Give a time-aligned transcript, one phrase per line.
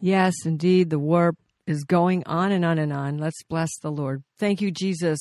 [0.00, 1.34] Yes, indeed, the war
[1.66, 3.18] is going on and on and on.
[3.18, 4.22] Let's bless the Lord.
[4.38, 5.18] Thank you, Jesus,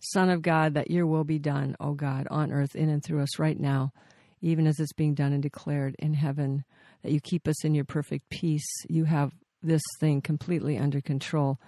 [0.00, 3.22] Son of God, that your will be done, O God, on earth, in and through
[3.22, 3.92] us right now,
[4.40, 6.64] even as it's being done and declared in heaven,
[7.02, 8.66] that you keep us in your perfect peace.
[8.88, 11.58] You have this thing completely under control,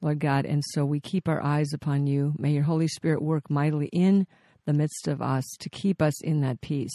[0.00, 2.34] Lord God, and so we keep our eyes upon you.
[2.38, 4.26] May your Holy Spirit work mightily in
[4.66, 6.94] the midst of us to keep us in that peace.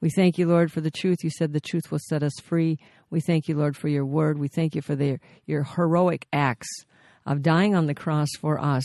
[0.00, 1.18] We thank you, Lord, for the truth.
[1.22, 2.78] You said the truth will set us free.
[3.10, 4.38] We thank you, Lord, for your word.
[4.38, 6.68] We thank you for the, your heroic acts
[7.26, 8.84] of dying on the cross for us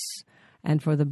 [0.63, 1.11] and for the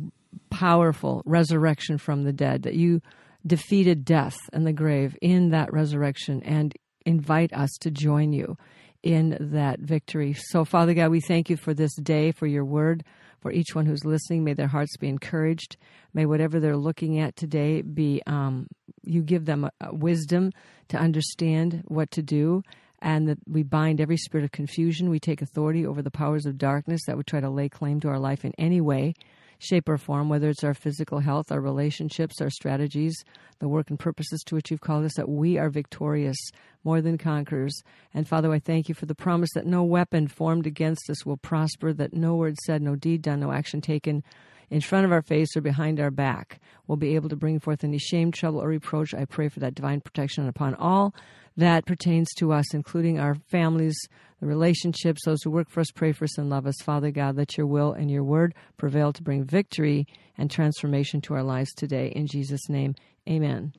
[0.49, 3.01] powerful resurrection from the dead, that you
[3.45, 6.73] defeated death and the grave in that resurrection and
[7.05, 8.57] invite us to join you
[9.03, 10.33] in that victory.
[10.33, 13.03] So, Father God, we thank you for this day, for your word,
[13.41, 14.43] for each one who's listening.
[14.43, 15.77] May their hearts be encouraged.
[16.13, 18.67] May whatever they're looking at today be, um,
[19.03, 20.51] you give them a, a wisdom
[20.89, 22.63] to understand what to do.
[23.03, 25.09] And that we bind every spirit of confusion.
[25.09, 28.09] We take authority over the powers of darkness that would try to lay claim to
[28.09, 29.15] our life in any way
[29.61, 33.15] shape, or form, whether it's our physical health, our relationships, our strategies,
[33.59, 36.37] the work and purposes to which you've called us, that we are victorious,
[36.83, 37.79] more than conquerors.
[38.13, 41.37] And Father, I thank you for the promise that no weapon formed against us will
[41.37, 44.23] prosper, that no word said, no deed done, no action taken
[44.71, 46.59] in front of our face or behind our back
[46.91, 49.13] we'll be able to bring forth any shame, trouble, or reproach.
[49.13, 51.15] I pray for that divine protection upon all
[51.55, 53.97] that pertains to us, including our families,
[54.41, 56.75] the relationships, those who work for us, pray for us, and love us.
[56.81, 60.05] Father God, let your will and your word prevail to bring victory
[60.37, 62.07] and transformation to our lives today.
[62.07, 62.95] In Jesus' name,
[63.29, 63.71] amen.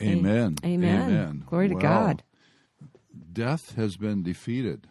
[0.00, 0.54] Amen.
[0.64, 1.10] Amen.
[1.10, 1.44] Amen.
[1.46, 1.80] Glory to Wow.
[1.80, 2.22] God.
[3.32, 4.86] Death has been defeated.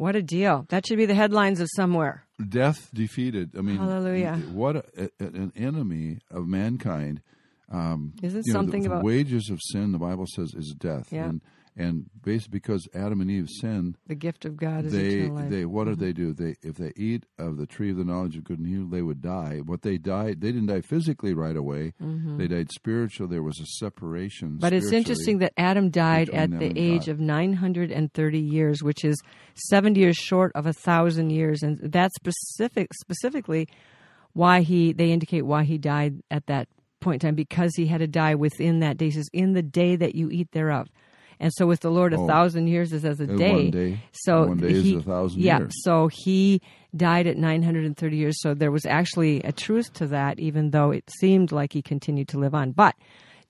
[0.00, 0.64] What a deal.
[0.70, 2.24] That should be the headlines of somewhere.
[2.48, 3.50] Death defeated.
[3.54, 4.36] I mean, Hallelujah.
[4.50, 4.84] What a,
[5.20, 7.20] a- an enemy of mankind.
[7.70, 9.92] Um, Isn't you know, something the, the wages of sin?
[9.92, 11.12] The Bible says is death.
[11.12, 11.26] Yeah.
[11.26, 11.42] And
[11.76, 15.44] and basically because Adam and Eve sinned, the gift of God is they eternal life.
[15.46, 15.70] Mm-hmm.
[15.70, 16.32] what did they do?
[16.32, 19.02] They if they eat of the tree of the knowledge of good and evil, they
[19.02, 19.60] would die.
[19.64, 21.94] What they died, they didn't die physically right away.
[22.38, 23.28] They died spiritual.
[23.28, 24.48] There was a separation.
[24.48, 24.58] Mm-hmm.
[24.58, 27.12] But it's interesting that Adam died at the age God.
[27.12, 29.20] of 930 years, which is
[29.54, 33.68] 70 years short of a thousand years, and that's specific specifically
[34.32, 34.92] why he.
[34.92, 36.68] They indicate why he died at that
[37.00, 39.06] point in time because he had to die within that day.
[39.06, 40.88] He says, "In the day that you eat thereof."
[41.42, 42.26] And so, with the Lord, a Oh.
[42.26, 43.52] thousand years is as a day.
[43.52, 43.98] one day.
[44.12, 45.72] So One day is a thousand yeah, years.
[45.82, 46.60] so he
[46.94, 48.40] died at 930 years.
[48.42, 52.28] So there was actually a truth to that, even though it seemed like he continued
[52.28, 52.72] to live on.
[52.72, 52.94] But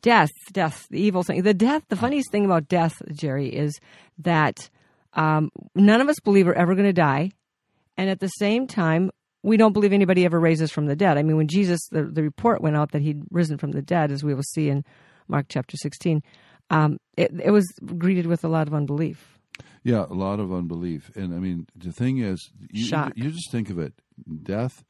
[0.03, 3.78] death, death, the evil thing, the death, the funniest thing about death, Jerry, is
[4.19, 4.71] that
[5.15, 7.33] um, none of us believe we're ever going to die.
[7.97, 9.11] And at the same time,
[9.43, 11.19] we don't believe anybody ever raises from the dead.
[11.19, 14.12] I mean, when Jesus, the, the report went out that he'd risen from the dead,
[14.12, 14.84] as we will see in
[15.28, 16.22] Mark chapter 16,
[16.71, 17.67] um, it, it was
[17.99, 19.39] greeted with a lot of unbelief.
[19.83, 23.13] Yeah, a lot of unbelief, and I mean the thing is, you, Shock.
[23.17, 23.95] you just think of it.
[24.43, 24.85] Death,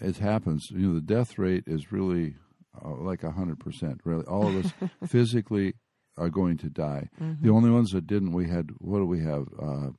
[0.00, 0.68] it happens.
[0.70, 2.36] You know, the death rate is really
[2.82, 4.00] uh, like a hundred percent.
[4.04, 4.72] Really, all of us
[5.06, 5.74] physically
[6.16, 7.08] are going to die.
[7.20, 7.44] Mm-hmm.
[7.44, 8.70] The only ones that didn't, we had.
[8.78, 9.46] What do we have?
[9.60, 9.90] Uh,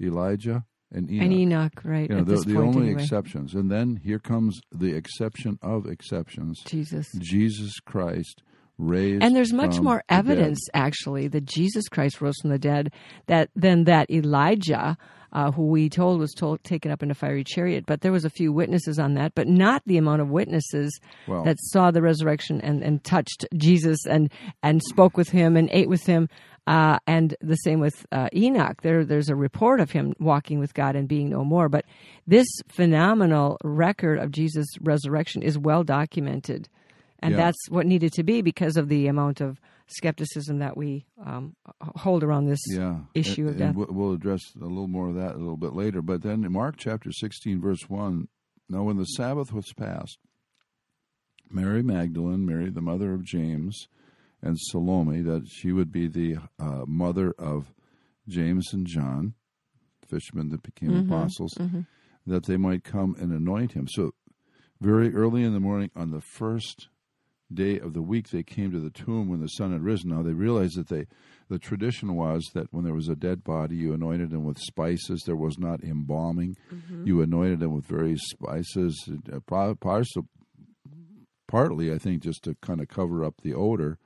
[0.00, 1.24] Elijah and Enoch.
[1.24, 2.08] And Enoch, right?
[2.08, 3.02] you know, the, the only anyway.
[3.02, 6.62] exceptions, and then here comes the exception of exceptions.
[6.66, 7.10] Jesus.
[7.18, 8.42] Jesus Christ
[8.78, 10.18] raised, And there's much more dead.
[10.18, 12.92] evidence, actually, that Jesus Christ rose from the dead
[13.26, 14.96] that than that Elijah,
[15.32, 17.84] uh, who we told was told taken up in a fiery chariot.
[17.86, 21.44] But there was a few witnesses on that, but not the amount of witnesses Well-
[21.44, 24.30] that saw the resurrection and, and touched Jesus and
[24.62, 26.28] and spoke with him and ate with him.
[26.66, 28.82] Uh, and the same with uh, Enoch.
[28.82, 31.70] There, there's a report of him walking with God and being no more.
[31.70, 31.86] But
[32.26, 36.68] this phenomenal record of Jesus' resurrection is well documented.
[37.20, 37.38] And Yeah.
[37.38, 41.56] that's what needed to be because of the amount of skepticism that we um,
[41.96, 43.00] hold around this yeah.
[43.14, 43.76] issue and, of death.
[43.76, 46.00] And we'll- address a little more of that a little bit later.
[46.02, 48.28] But then in Mark chapter 16, verse 1,
[48.68, 50.18] now when the Sabbath was passed,
[51.50, 53.88] Mary Magdalene, Mary the mother of James,
[54.42, 57.72] and Salome, that she would be the uh, mother of
[58.28, 59.34] James and John,
[60.06, 61.56] fishermen that became Mm-hmm, apostles,
[62.26, 63.88] that they might come and anoint him.
[63.88, 64.12] So
[64.80, 66.88] very early in the morning on the first
[67.52, 70.10] day of the week they came to the tomb when the sun had risen.
[70.10, 71.06] Now they realized that they,
[71.48, 75.22] the tradition was that when there was a dead body, you anointed them with spices.
[75.24, 76.56] There was not embalming.
[76.72, 77.06] Mm-hmm.
[77.06, 79.40] You anointed them with various spices, uh,
[81.46, 83.98] partly, I think, just to kind of cover up the odor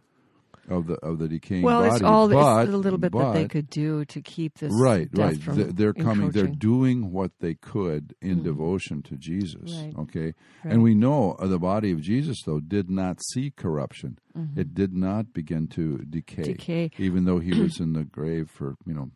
[0.68, 1.94] of the of the decaying Well, body.
[1.96, 5.08] it's all but, it's a little bit that they could do to keep this right
[5.12, 5.36] right
[5.76, 9.92] they're coming they're doing what they could in devotion to jesus Right.
[9.98, 10.72] okay Right.
[10.74, 14.18] and we know uh, the body of jesus though did not see corruption
[14.56, 16.52] it did not begin to decay, Mm-hmm.
[16.52, 16.90] Decay.
[16.98, 19.10] even though he was in the grave for you know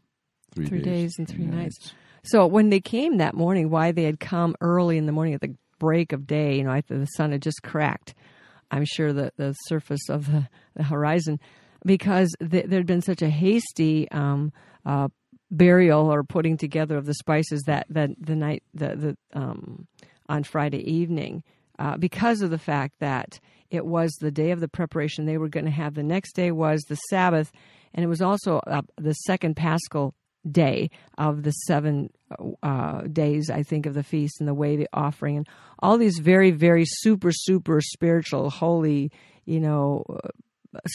[0.55, 1.77] three, Three days and three nights.
[1.79, 1.95] it's-
[2.33, 5.41] So when they came that morning, why they had come early in the morning at
[5.41, 8.15] the break of day, you know, the sun had just cracked,
[8.71, 11.39] I'm sure the, the surface of the, the horizon,
[11.85, 14.53] because th- there had been such a hasty um,
[14.85, 15.09] uh,
[15.51, 19.87] burial or putting together of the spices that, that the night, the, the um,
[20.29, 21.43] on Friday evening,
[21.79, 23.39] uh, because of the fact that
[23.71, 25.95] it was the day of the preparation they were going to have.
[25.95, 27.53] The next day was the Sabbath,
[27.95, 30.15] and it was also uh, the second Paschal
[30.51, 32.11] day of the seven
[32.63, 35.49] uh, days, I think, of the feast and the way the offering and
[35.79, 39.11] all these very, very super, super spiritual, holy,
[39.45, 40.29] you know, uh,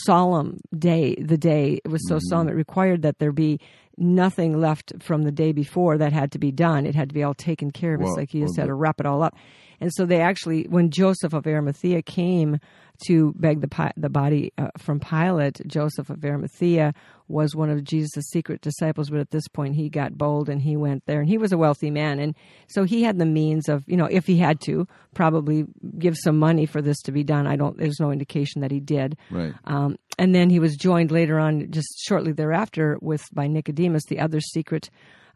[0.04, 1.16] solemn day.
[1.16, 3.60] The day it was so solemn, it required that there be
[4.02, 6.86] nothing left from the day before that had to be done.
[6.86, 8.02] It had to be all taken care of.
[8.02, 9.36] Well, it's like you just well, had to wrap it all up.
[9.80, 12.60] And so they actually, when Joseph of Arimathea came
[13.08, 16.94] to beg the the body uh, from Pilate, Joseph of Arimathea
[17.28, 19.10] was one of Jesus' secret disciples.
[19.10, 21.22] But at this point, he got bold and he went there.
[21.22, 22.36] And he was a wealthy man, and
[22.68, 25.66] so he had the means of, you know, if he had to, probably
[25.98, 27.48] give some money for this to be done.
[27.48, 27.76] I don't.
[27.78, 29.18] There's no indication that he did.
[29.32, 33.91] right Um, and then he was joined later on, just shortly thereafter, with by Nicodemus,
[34.08, 34.90] the other secret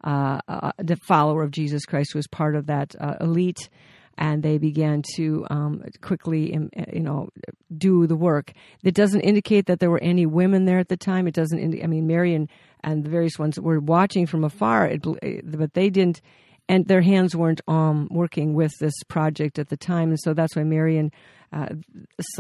[0.04, 3.70] uh, uh, the follower of Jesus Christ, was part of that uh, elite.
[4.18, 7.30] And they began to um, quickly, um, you know,
[7.76, 8.54] do the work.
[8.82, 11.28] It doesn't indicate that there were any women there at the time.
[11.28, 11.60] It doesn't.
[11.60, 12.50] Indi- I mean, Mary and,
[12.82, 15.02] and the various ones were watching from afar, it,
[15.44, 16.22] but they didn't
[16.68, 20.56] and their hands weren't um, working with this project at the time, and so that's
[20.56, 21.12] why Mary and
[21.54, 21.68] uh,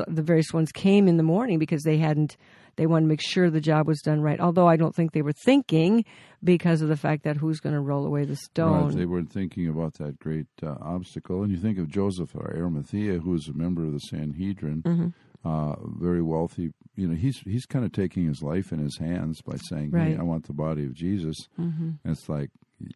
[0.07, 2.37] the various ones came in the morning because they hadn't.
[2.77, 4.39] They wanted to make sure the job was done right.
[4.39, 6.03] Although I don't think they were thinking
[6.43, 8.87] because of the fact that who's going to roll away the stone.
[8.87, 11.43] Right, they weren't thinking about that great uh, obstacle.
[11.43, 15.07] And you think of Joseph of Arimathea, who is a member of the Sanhedrin, Mm-hmm.
[15.49, 16.73] uh, very wealthy.
[16.95, 20.11] You know, he's he's kind of taking his life in his hands by saying, Right.
[20.13, 20.21] Mm-hmm.
[20.21, 22.49] I want the body of Jesus." And it's like,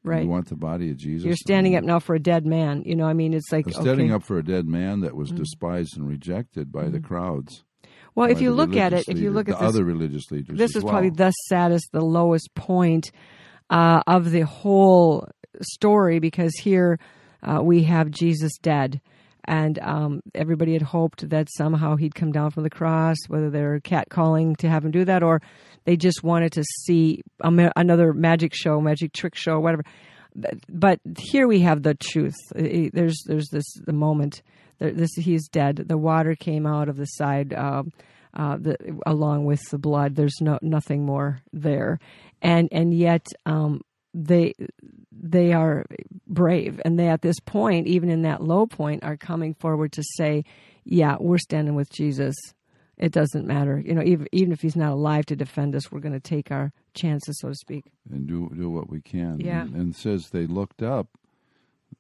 [0.04, 0.24] Right.
[0.24, 1.26] you want the body of Jesus?
[1.26, 2.84] You're standing up now for a dead man.
[2.86, 4.04] You know, I mean, it's like Standing okay.
[4.08, 4.16] Mm-hmm.
[4.16, 7.64] up for a dead man that was despised and rejected by the crowds.
[8.20, 10.58] Well, if you look at it, if you look at the this, other religious leaders,
[10.58, 10.92] this is well.
[10.92, 13.12] probably the saddest, the lowest point
[13.70, 15.26] uh, of the whole
[15.62, 17.00] story because here
[17.44, 19.00] uh, we have Jesus dead.
[19.46, 23.80] And um, everybody had hoped that somehow he'd come down from the cross, whether they're
[23.80, 25.42] catcalling to have him do that or
[25.86, 29.84] they just wanted to see another magic show, magic trick show, whatever.
[30.68, 32.36] But, here we have the truth.
[32.54, 34.44] There's there's this the moment.
[34.80, 35.86] There, this he's dead.
[35.88, 37.54] The water came out of the side.
[37.54, 37.92] Um,
[38.34, 40.16] uh, the, along with the blood.
[40.16, 42.00] There's no nothing more there,
[42.42, 43.82] and and yet um,
[44.14, 44.54] they
[45.12, 45.86] they are
[46.28, 50.04] brave, and they at this point, even in that low point, are coming forward to
[50.16, 50.44] say,
[50.84, 52.36] "Yeah, we're standing with Jesus.
[52.98, 56.02] It doesn't matter, you know, even even if he's not alive to defend us, we're
[56.02, 59.40] going to take our chances, so to speak." and do do what we can.
[59.40, 59.62] Yeah.
[59.62, 61.08] And, and says they looked up,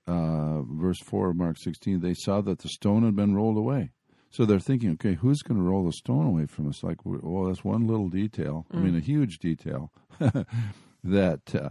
[0.07, 3.91] uh, verse 4 of Mark 16, they saw that the stone had been rolled away.
[4.31, 6.83] So they're thinking, okay, who's going to roll the stone away from us?
[6.83, 8.67] Like, well, that's one little detail.
[8.71, 9.91] I mean, a huge detail.
[11.03, 11.69] that uh,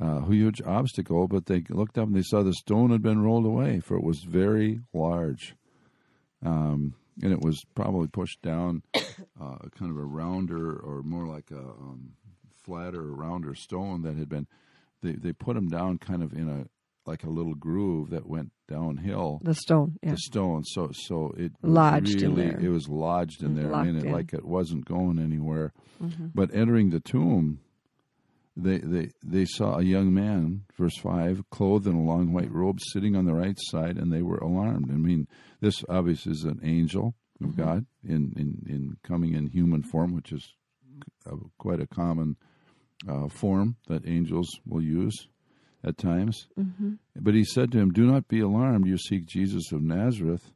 [0.00, 3.46] uh, huge obstacle, but they looked up and they saw the stone had been rolled
[3.46, 5.56] away, for it was very large.
[6.44, 11.50] Um, and it was probably pushed down uh, kind of a rounder or more like
[11.50, 12.12] a um,
[12.64, 14.46] flatter, rounder stone that had been.
[15.02, 16.66] They they put them down kind of in a
[17.08, 19.40] like a little groove that went downhill.
[19.42, 22.58] The stone, yeah, The stone, so so it Lodged in there.
[22.60, 24.12] it was lodged in there, I mean, it in.
[24.12, 25.72] like it wasn't going anywhere.
[26.02, 26.26] Mm-hmm.
[26.34, 27.60] But entering the tomb,
[28.56, 32.78] they they they saw a young man, verse five, clothed in a long white robe,
[32.92, 34.90] sitting on the right side, and they were alarmed.
[34.90, 35.26] I mean,
[35.60, 37.62] this obviously is an angel of Mm-hmm.
[37.62, 40.44] God in, in in coming in human form, which is
[41.24, 42.36] uh, quite a common
[43.08, 45.28] uh, form that angels will use
[45.84, 46.46] at times.
[46.58, 46.94] Mm-hmm.
[47.16, 48.86] But he said to him, "Do not be alarmed.
[48.86, 50.52] You seek Jesus of Nazareth."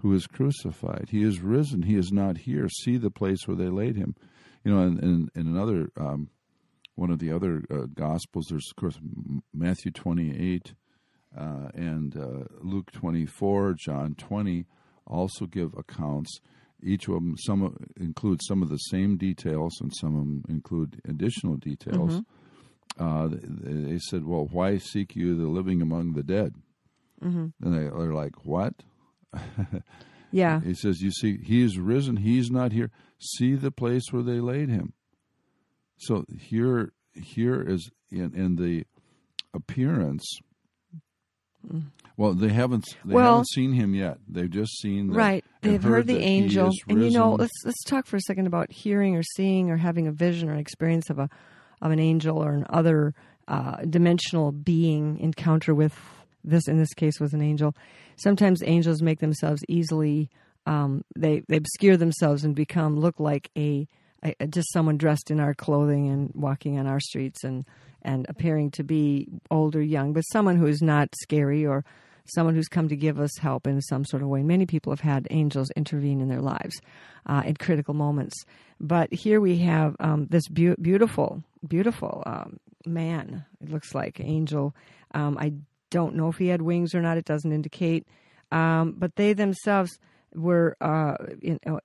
[0.00, 1.08] Who is crucified?
[1.10, 1.82] He is risen.
[1.82, 2.68] He is not here.
[2.68, 4.14] See the place where they laid him.
[4.62, 6.28] You know, in, in, in another um,
[6.96, 8.98] one of the other uh, gospels there's of course
[9.54, 10.74] matthew 28
[11.38, 14.64] uh, and uh, luke 24 john 20
[15.06, 16.40] also give accounts
[16.82, 21.00] each of them some include some of the same details, and some of them include
[21.08, 22.20] additional details.
[22.98, 26.54] Uh, they, said, "Well, why seek you the living among the dead?"
[27.20, 28.74] And they, they're like, "What?"
[30.32, 30.60] Yeah.
[30.60, 32.16] He says, "You see, he is risen.
[32.16, 32.90] He's not here.
[33.18, 34.92] See the place where they laid him."
[35.98, 38.84] So here, here is in, in the
[39.54, 40.26] appearance.
[42.16, 44.18] Well, they haven't they Well- haven't seen him yet.
[44.28, 45.44] They've just seen that, Right.
[45.62, 46.70] They've heard, the that he angel.
[46.88, 50.06] And you know, let's let's talk for a second about hearing or seeing or having
[50.06, 51.28] a vision or an experience of a
[51.82, 53.14] of an angel or an other
[53.48, 55.94] uh, dimensional being encounter with
[56.44, 57.74] this in this case was an angel.
[58.16, 60.30] Sometimes angels make themselves easily
[60.66, 63.86] um, they they obscure themselves and become look like a,
[64.22, 67.64] a just someone dressed in our clothing and walking on our streets and
[68.02, 71.84] and appearing to be old or young, but someone who is not scary or
[72.34, 74.42] someone who's come to give us help in some sort of way.
[74.42, 76.80] Many people have had angels intervene in their lives
[77.26, 78.44] uh, in critical moments.
[78.80, 84.74] But here we have um, this beau- beautiful, beautiful um, man, it looks like, angel.
[85.14, 85.54] Um, I
[85.90, 88.06] don't know if he had wings or not, it doesn't indicate.
[88.52, 89.98] Um, but they themselves
[90.34, 91.78] were uh, in, uh,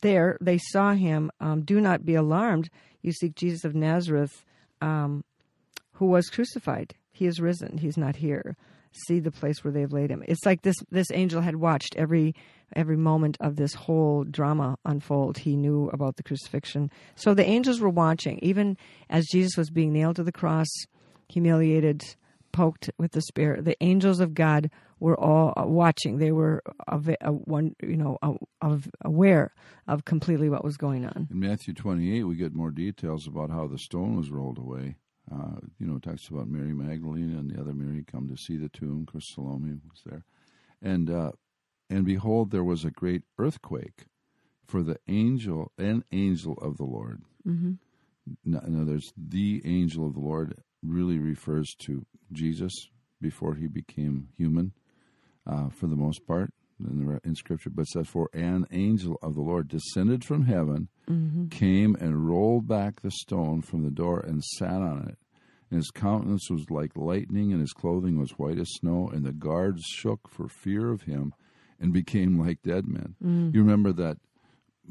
[0.00, 0.36] there.
[0.40, 1.30] They saw him.
[1.40, 2.68] Um, Do not be alarmed.
[3.00, 4.44] You seek Jesus of Nazareth.
[4.80, 5.24] Um,
[6.02, 6.94] who was crucified.
[7.12, 7.78] He is risen.
[7.78, 8.56] He's not here.
[8.92, 10.22] See the place where they've laid him.
[10.28, 12.34] It's like this this angel had watched every
[12.74, 15.38] every moment of this whole drama unfold.
[15.38, 16.90] He knew about the crucifixion.
[17.14, 18.76] So the angels were watching, even
[19.08, 20.68] as Jesus was being nailed to the cross,
[21.28, 22.02] humiliated,
[22.52, 23.60] poked with the spear.
[23.60, 24.70] The angels of God
[25.00, 26.18] were all uh, watching.
[26.18, 29.52] They were uh, one, you know, uh, of aware
[29.88, 31.28] of completely what was going on.
[31.30, 34.96] In Matthew 28, we get more details about how the stone was rolled away.
[35.32, 38.56] Uh, you know, it talks about Mary Magdalene and the other Mary come to see
[38.56, 39.06] the tomb.
[39.06, 40.24] Course, Salome was there.
[40.82, 41.32] And, uh,
[41.88, 44.06] and behold, there was a great earthquake,
[44.66, 47.22] for the angel, an angel of the Lord.
[47.46, 47.72] Mm-hmm.
[48.44, 52.72] In other words, the angel of the Lord really refers to Jesus
[53.20, 54.72] before he became human,
[55.46, 57.70] uh, for the most part in, the, in Scripture.
[57.70, 60.88] But it says, For an angel of the Lord descended from heaven,
[61.50, 65.18] came and rolled back the stone from the door and sat on it.
[65.72, 69.32] And his countenance was like lightning, and his clothing was white as snow, and the
[69.32, 71.32] guards shook for fear of him
[71.80, 73.14] and became like dead men.
[73.54, 74.18] You remember that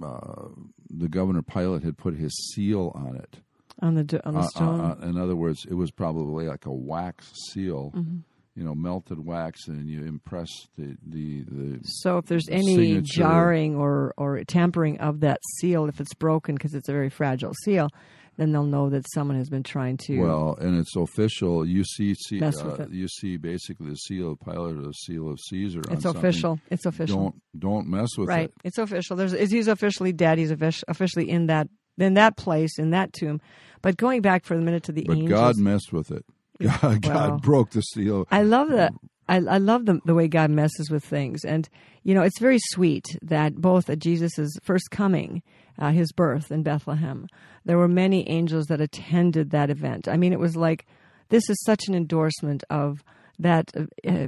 [0.03, 0.47] uh,
[0.89, 3.38] the governor Pilate had put his seal on it.
[3.79, 4.79] On the on the Uh, uh, stone.
[4.79, 8.17] uh, in other words, it was probably like a wax seal, Mm-hmm.
[8.55, 13.19] you know, melted wax, and you impress the the, the So if there's any signature-
[13.21, 17.53] jarring or, or tampering of that seal, if it's broken because it's a very fragile
[17.63, 17.89] seal,
[18.38, 20.19] then they'll know that someone has been trying to.
[20.19, 21.65] Well, and it's official.
[21.65, 22.51] You see, see uh,
[22.89, 25.81] you see basically the seal of Pilate or the seal of Caesar.
[25.88, 26.19] on it's something.
[26.19, 26.59] official.
[26.69, 27.17] It's official.
[27.17, 28.35] Don't don't mess with right.
[28.35, 28.41] it.
[28.41, 28.51] Right.
[28.63, 29.15] It's official.
[29.15, 30.38] There's he's officially dead.
[30.38, 33.41] He's officially in that in that place in that tomb.
[33.81, 36.25] But going back for a minute to the But angels, God messed with it.
[36.81, 38.27] God, God broke the seal.
[38.29, 38.93] I love that.
[39.27, 41.45] I, I love the, the way God messes with things.
[41.45, 41.69] And,
[42.03, 45.41] you know, it's very sweet that both at Jesus' first coming,
[45.81, 47.27] uh, his birth in Bethlehem,
[47.65, 50.07] there were many angels that attended that event.
[50.07, 50.85] I mean, it was like,
[51.29, 53.03] this is such an endorsement of
[53.39, 54.27] that, uh,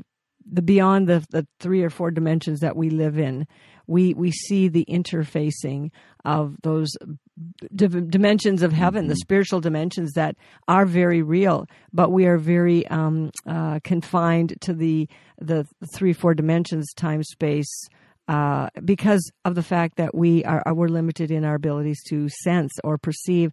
[0.51, 3.48] the beyond the, the three or four dimensions that we live in.
[3.86, 5.91] We, we see the interfacing
[6.25, 6.89] of those
[7.75, 10.36] d- dimensions of heaven, the spiritual dimensions that
[10.67, 15.07] are very real, but we are very um, uh, confined to the
[15.39, 17.89] the three four dimensions, time space,
[18.27, 22.30] uh, because of the fact that we are are- we're limited in our abilities to
[22.30, 23.51] sense or perceive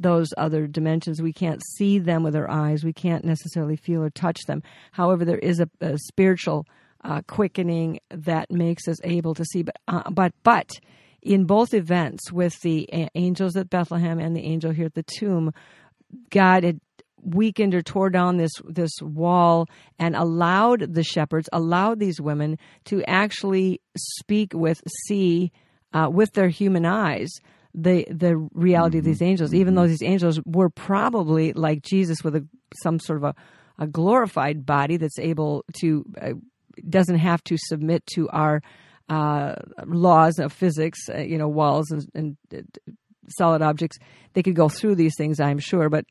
[0.00, 1.20] those other dimensions.
[1.20, 2.84] We can't see them with our eyes.
[2.84, 4.62] We can't necessarily feel or touch them.
[4.92, 6.66] However, there is a, a spiritual
[7.04, 9.62] uh, quickening that makes us able to see.
[9.62, 10.70] But uh, but but
[11.22, 15.52] in both events, with the angels at Bethlehem and the angel here at the tomb,
[16.30, 16.80] God had
[17.22, 19.66] weakened or tore down this this wall
[19.98, 25.52] and allowed the shepherds, allowed these women to actually speak with, see
[25.92, 27.30] uh, with their human eyes
[27.74, 29.54] the the reality of these angels.
[29.54, 32.46] Even though these angels were probably like Jesus with a
[32.82, 33.34] some sort of a,
[33.78, 36.32] a glorified body that's able to uh,
[36.88, 38.62] doesn't have to submit to our
[39.08, 39.54] uh,
[39.86, 42.92] laws of physics, uh, you know, walls and, and uh,
[43.28, 43.98] solid objects.
[44.34, 46.04] They could go through these things, I'm sure, but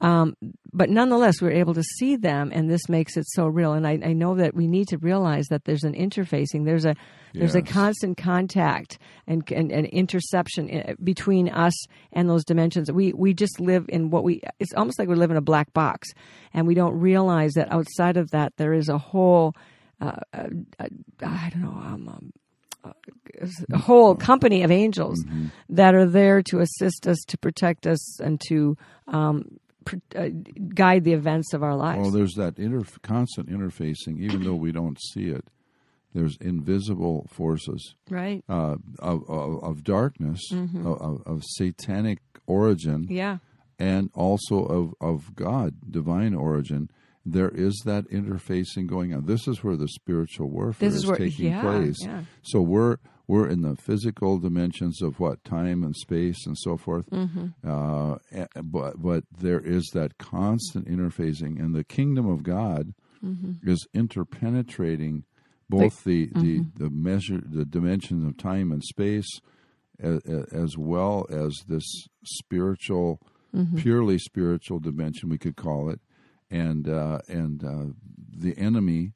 [0.00, 0.36] um,
[0.72, 3.72] but nonetheless, we're able to see them, and this makes it so real.
[3.72, 6.94] And I, I know that we need to realize that there's an interfacing, there's a
[7.34, 11.74] there's a constant contact and, and, and interception uh, between us
[12.12, 12.90] and those dimensions.
[12.90, 14.40] We we just live in what we.
[14.60, 16.08] It's almost like we live in a black box,
[16.54, 19.54] and we don't realize that outside of that there is a whole.
[20.00, 20.46] Uh, uh,
[20.78, 20.86] uh,
[21.22, 21.70] I don't know.
[21.70, 22.94] Um, um,
[23.72, 25.22] a whole company of angels
[25.68, 28.76] that are there to assist us, to protect us, and to
[29.08, 29.58] um,
[30.16, 30.28] uh,
[30.74, 32.00] guide the events of our lives.
[32.02, 35.44] Well, there's that inter- constant interfacing, even though we don't see it.
[36.14, 38.42] There's invisible forces right?
[38.48, 43.38] uh, of, of, of darkness, of, of, of satanic origin, Yeah.
[43.78, 46.88] and also of, of God, divine origin.
[47.26, 49.26] There is that interfacing going on.
[49.26, 51.98] This is where the spiritual warfare This is where- taking yeah, place.
[52.00, 52.22] yeah.
[52.42, 52.96] So we're
[53.28, 57.08] we're in the physical dimensions of what time and space and so forth.
[57.10, 57.48] Mm-hmm.
[57.64, 58.16] Uh,
[58.62, 62.94] but but there is that constant interfacing, and the kingdom of God
[63.24, 63.68] Mm-hmm.
[63.68, 65.24] is interpenetrating
[65.68, 66.84] both the the, mm-hmm.
[66.84, 69.40] the measure the dimensions of time and space,
[69.98, 70.20] as,
[70.52, 73.20] as well as this spiritual,
[73.56, 73.78] Mm-hmm.
[73.78, 76.00] purely spiritual dimension we could call it,
[76.50, 77.86] and uh, and uh,
[78.30, 79.14] the enemy,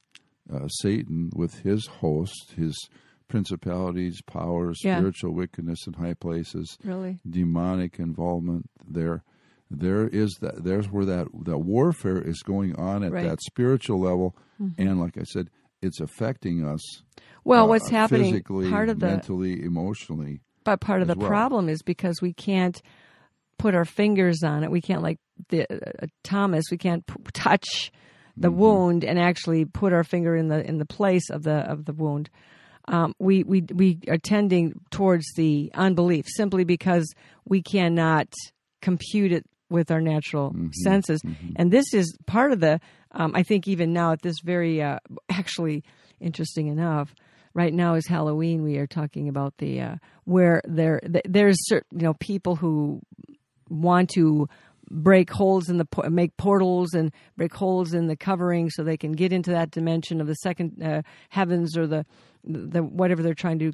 [0.52, 2.74] uh, Satan, with his host, his
[3.32, 4.98] principalities, powers, Yeah.
[4.98, 7.18] spiritual wickedness in high places, Really.
[7.28, 9.22] demonic involvement there.
[9.70, 10.62] There is that.
[10.64, 13.20] There's where that that warfare is going on at Right.
[13.20, 13.28] Mm-hmm.
[13.30, 14.36] that spiritual level,
[14.78, 15.48] and like I said,
[15.80, 16.80] it's affecting us.
[17.42, 18.32] Well, uh, what's happening?
[18.32, 20.40] physically, Part of the mentally, emotionally.
[20.64, 21.26] But part of the well.
[21.26, 22.80] problem is because we can't
[23.58, 24.70] put our fingers on it.
[24.70, 27.90] We can't, like the uh, Thomas, we can't p- touch
[28.36, 28.60] the Mm-hmm.
[28.60, 31.92] wound and actually put our finger in the in the place of the of the
[31.94, 32.28] wound.
[32.88, 37.12] Um, we we we are tending towards the unbelief simply because
[37.44, 38.28] we cannot
[38.80, 40.70] compute it with our natural Mm-hmm.
[40.84, 41.20] senses,
[41.56, 42.80] and this is part of the.
[43.12, 44.98] Um, I think even now at this very uh,
[45.30, 45.84] actually
[46.20, 47.14] interesting enough
[47.54, 48.62] right now is Halloween.
[48.62, 53.00] We are talking about the uh, where there there's certain you know people who
[53.68, 54.48] want to
[54.90, 59.12] break holes in the make portals and break holes in the covering so they can
[59.12, 62.04] get into that dimension of the second uh, heavens or the
[62.44, 63.72] the whatever they're trying to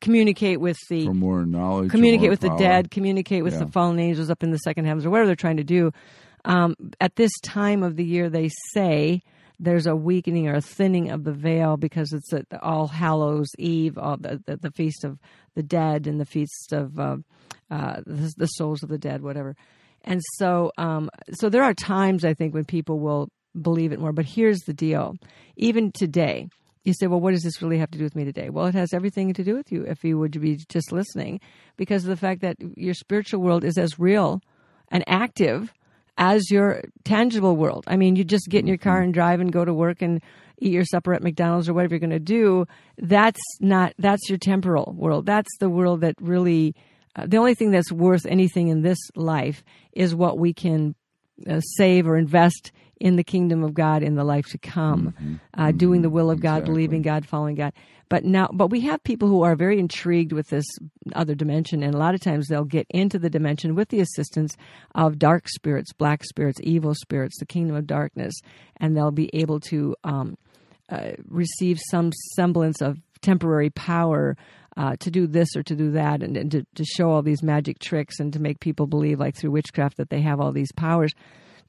[0.00, 2.56] communicate with the For more knowledge, communicate with power.
[2.56, 3.60] the dead, communicate with Yeah.
[3.64, 5.92] the fallen angels up in the second heavens, or whatever they're trying to do.
[6.44, 9.20] Um, at this time of the year, they say
[9.58, 13.98] there's a weakening or a thinning of the veil because it's at All Hallows Eve,
[13.98, 15.18] all the, the, the feast of
[15.54, 17.16] the dead and the feast of uh,
[17.70, 19.54] uh, the, the souls of the dead, whatever.
[20.02, 23.28] And so, um, so there are times I think when people will
[23.60, 24.12] believe it more.
[24.14, 25.16] But here's the deal:
[25.56, 26.48] even today,
[26.84, 28.48] you say, well, what does this really have to do with me today?
[28.48, 31.40] Well, it has everything to do with you if you would be just listening,
[31.76, 34.40] because of the fact that your spiritual world is as real
[34.88, 35.72] and active
[36.16, 37.84] as your tangible world.
[37.86, 40.20] I mean, you just get in your car and drive and go to work and
[40.58, 42.66] eat your supper at McDonald's or whatever you're going to do.
[42.98, 45.26] That's not, that's your temporal world.
[45.26, 46.74] That's the world that really,
[47.16, 50.94] uh, the only thing that's worth anything in this life is what we can
[51.48, 55.72] uh, save or invest in the kingdom of God in the life to come, uh,
[55.72, 57.72] doing the will of God, believing God, following God.
[58.10, 60.66] But now, but we have people who are very intrigued with this
[61.14, 64.56] other dimension, and a lot of times they'll get into the dimension with the assistance
[64.94, 68.34] of dark spirits, black spirits, evil spirits, the kingdom of darkness,
[68.78, 70.36] and they'll be able to um,
[70.88, 74.36] uh, receive some semblance of temporary power
[74.76, 77.42] uh, to do this or to do that, and, and to, to show all these
[77.42, 80.72] magic tricks and to make people believe, like through witchcraft, that they have all these
[80.72, 81.12] powers.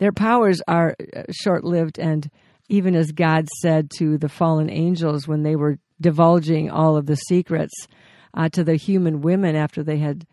[0.01, 0.95] Their powers are
[1.29, 2.27] short lived, and
[2.69, 7.17] even as God said to the fallen angels when they were divulging all of the
[7.17, 7.85] secrets
[8.33, 10.25] uh, to the human women after they had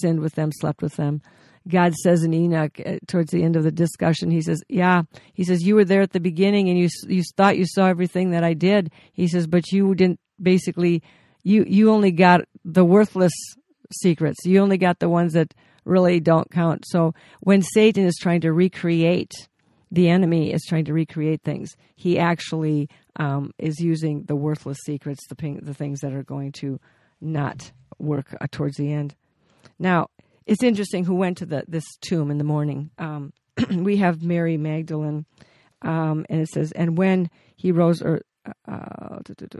[0.00, 1.20] sinned with them, slept with them.
[1.68, 5.02] God says in Enoch uh, towards the end of the discussion, he says, "Yeah,
[5.34, 8.30] he says you were there at the beginning and you you thought you saw everything
[8.30, 11.02] that I did." He says, "But you didn't basically
[11.42, 13.34] you you only got the worthless
[13.92, 14.46] secrets.
[14.46, 15.52] You only got the ones that
[15.84, 19.32] really don't count." So when Satan is trying to recreate
[19.90, 21.76] the enemy is trying to recreate things.
[21.96, 26.52] He actually um, is using the worthless secrets, the ping, the things that are going
[26.52, 26.78] to
[27.20, 29.14] not work uh, towards the end.
[29.78, 30.08] Now,
[30.46, 32.90] it's interesting who went to the this tomb in the morning.
[32.98, 33.32] Um,
[33.70, 35.26] we have Mary Magdalene,
[35.82, 38.22] um, and it says, and when he rose, or
[38.66, 39.58] uh, do, do, do.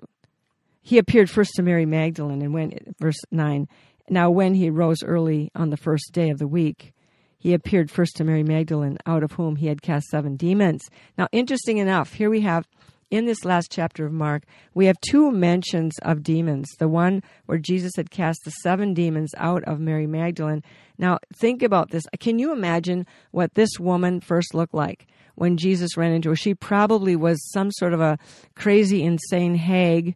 [0.80, 3.68] he appeared first to Mary Magdalene, and when verse nine.
[4.11, 6.92] Now, when he rose early on the first day of the week,
[7.38, 10.83] he appeared first to Mary Magdalene, out of whom he had cast seven demons.
[11.16, 12.66] Now, interesting enough, here we have
[13.11, 14.44] in this last chapter of Mark,
[14.75, 16.68] we have two mentions of demons.
[16.79, 20.62] The one where Jesus had cast the seven demons out of Mary Magdalene.
[20.99, 22.05] Now, think about this.
[22.18, 26.37] Can you imagine what this woman first looked like when Jesus ran into her?
[26.37, 28.18] She probably was some sort of a
[28.55, 30.14] crazy, insane hag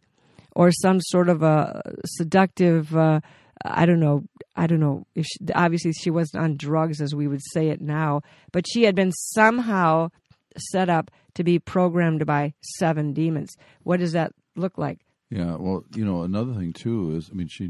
[0.55, 2.95] or some sort of a seductive.
[2.95, 3.19] Uh,
[3.67, 4.23] I don't know.
[4.55, 5.05] I don't know.
[5.15, 8.83] If she, obviously, she wasn't on drugs as we would say it now, but she
[8.83, 10.09] had been somehow
[10.57, 13.55] set up to be programmed by seven demons.
[13.83, 14.99] What does that look like?
[15.31, 17.69] Yeah, well, you know, another thing too is, I mean, she's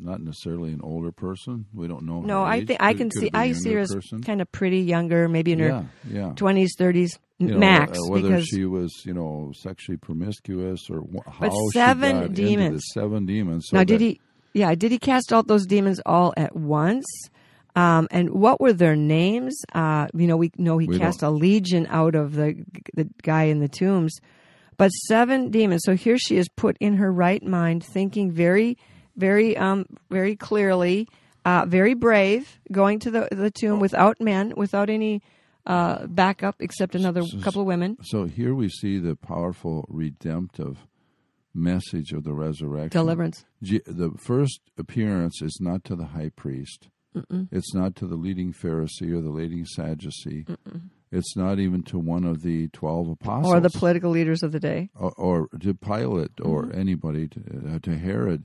[0.00, 1.66] not necessarily an older person.
[1.72, 2.22] We don't know.
[2.22, 3.26] No, I think I can see.
[3.26, 4.22] have been a I see her as person.
[4.22, 6.32] kind of pretty, younger, maybe in yeah, her yeah.
[6.34, 7.98] twenties, thirties You know, max.
[7.98, 12.12] uh, whether because she was, you know, sexually promiscuous or wh- how But she seven
[12.16, 12.84] got into the demons.
[12.94, 13.66] seven demons.
[13.68, 14.20] So now, did he?
[14.54, 17.04] Yeah, did he cast out those demons all at once?
[17.76, 19.60] Um, and what were their names?
[19.74, 22.64] Uh, you know, we know he We cast a legion out of the
[22.94, 24.16] the guy in the tombs,
[24.76, 25.82] but seven demons.
[25.84, 28.78] So here she is put in her right mind, thinking very,
[29.16, 31.08] very, um, very clearly,
[31.44, 35.20] uh, very brave, going to the the tomb without men, without any
[35.66, 37.96] uh, backup except another So- couple of women.
[38.02, 40.78] So here we see the powerful redemptive
[41.54, 42.90] message of the resurrection.
[43.00, 43.44] Deliverance.
[43.60, 46.88] The first appearance is not to the high priest.
[47.52, 50.46] It's not to the leading Pharisee or the leading Sadducee.
[51.12, 54.58] It's not even to one of the twelve apostles Or the political leaders of the
[54.58, 54.90] day.
[54.96, 56.78] or, or to Pilate or Mm-hmm.
[56.80, 57.40] anybody to,
[57.74, 58.44] uh, to Herod.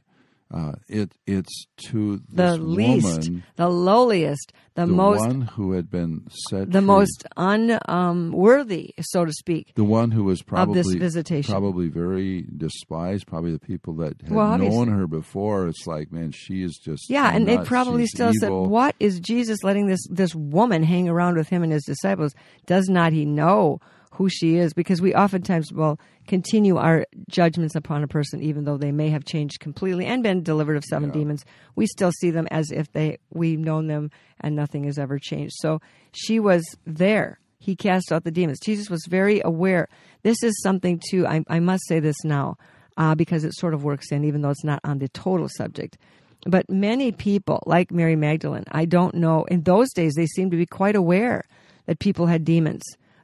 [0.51, 5.91] Uh, it it's to The least, woman, the lowliest, the, the most one who had
[5.91, 9.73] been set, the free, most unworthy, so to speak.
[9.75, 11.51] the one who was probably this visitation.
[11.51, 13.27] probably very despised.
[13.27, 15.67] Probably the people that had Well, known her before.
[15.67, 19.19] It's like, man, she is just Yeah, and they probably She's still said, "What is
[19.19, 22.33] Jesus letting this this woman hang around with him and his disciples?
[22.65, 23.79] Does not he know
[24.11, 28.77] who she is?" Because we oftentimes will continue our judgments upon a person, even though
[28.77, 31.13] they may have changed completely and been delivered of seven Yeah.
[31.15, 31.45] demons.
[31.75, 35.53] We still see them as if they we've known them and nothing has ever changed.
[35.57, 35.79] So
[36.13, 37.39] she was there.
[37.59, 38.59] He cast out the demons.
[38.59, 39.89] Jesus was very aware.
[40.23, 41.27] This is something too.
[41.27, 42.57] I, I must say this now
[42.95, 45.97] uh, because it sort of works in, even though it's not on the total subject.
[46.45, 50.57] But many people, like Mary Magdalene, I don't know, in those days they seemed to
[50.57, 51.43] be quite aware
[51.85, 52.81] that people had demons.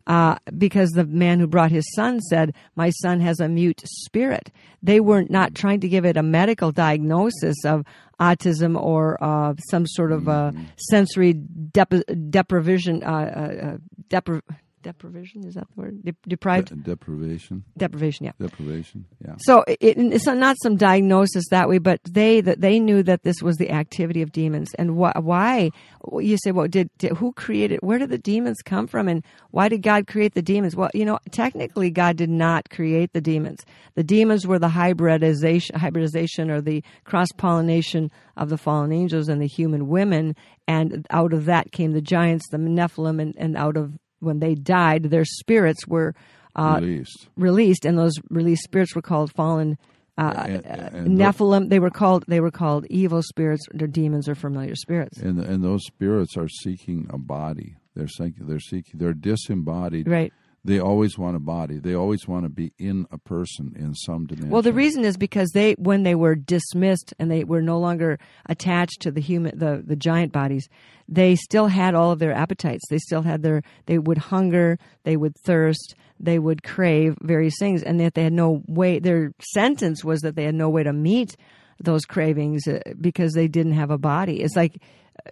[0.07, 4.51] Uh, because the man who brought his son said, My son has a mute spirit.
[4.83, 7.85] They were not trying to give it a medical diagnosis of
[8.19, 10.51] autism or uh, some sort of uh,
[10.89, 13.03] sensory dep- deprivation.
[13.03, 13.77] Uh, uh, uh,
[14.09, 14.41] depri-
[14.85, 16.03] deprivation, is that the word?
[16.05, 16.69] De- deprived?
[16.69, 18.33] De- deprivation, deprivation, yeah.
[18.39, 19.05] deprivation.
[19.25, 19.33] Yeah.
[19.39, 23.41] So it, it's not some diagnosis that way, but they that they knew that this
[23.41, 25.71] was the activity of demons, and wh- why?
[26.19, 27.79] You say, well, did, did who created?
[27.81, 30.75] Where did the demons come from, and why did God create the demons?
[30.75, 33.65] Well, you know, technically, God did not create the demons.
[33.95, 39.41] The demons were the hybridization, hybridization, or the cross pollination of the fallen angels and
[39.41, 40.35] the human women,
[40.67, 44.55] and out of that came the giants, the Nephilim, and, and out of when they
[44.55, 46.15] died, their spirits were
[46.55, 47.27] uh, Released.
[47.35, 49.77] released, and those released spirits were called fallen
[50.17, 51.69] uh, And- uh, and tho- Nephilim.
[51.69, 55.17] They were called they were called evil spirits, or demons, or familiar spirits.
[55.19, 57.75] And and those spirits are seeking a body.
[57.95, 58.47] They're seeking.
[58.47, 58.99] They're seeking.
[58.99, 60.07] They're disembodied.
[60.07, 60.31] Right.
[60.65, 61.77] They always want a body.
[61.77, 64.49] They always want to be in a person in some dimension.
[64.49, 68.17] Well, the reason is because they, when they were dismissed and they were no longer
[68.47, 70.67] attached to the human, the, the giant bodies,
[71.07, 72.83] they still had all of their appetites.
[72.89, 77.83] They still had their, they would hunger, they would thirst, they would crave various things,
[77.83, 78.97] and that they had no way.
[78.97, 81.37] Their sentence was that they had no way to meet
[81.79, 84.41] those cravings uh, because they didn't have a body.
[84.41, 84.81] It's like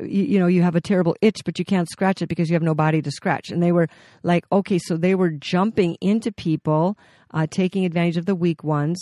[0.01, 2.53] you, you know you have a terrible itch but you can't scratch it because you
[2.55, 3.87] have no body to scratch and they were
[4.23, 6.97] like okay so they were jumping into people
[7.31, 8.99] uh, taking advantage of the weak ones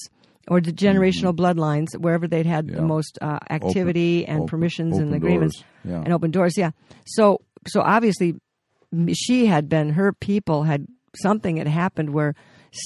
[0.47, 2.87] or the generational bloodlines wherever they'd had the Mm-hmm.
[2.87, 5.65] Most uh, activity and open- permissions and open agreements doors.
[5.85, 6.01] Yeah.
[6.03, 6.71] and open doors yeah
[7.05, 8.35] so so obviously
[9.13, 12.35] she had been her people had something had happened where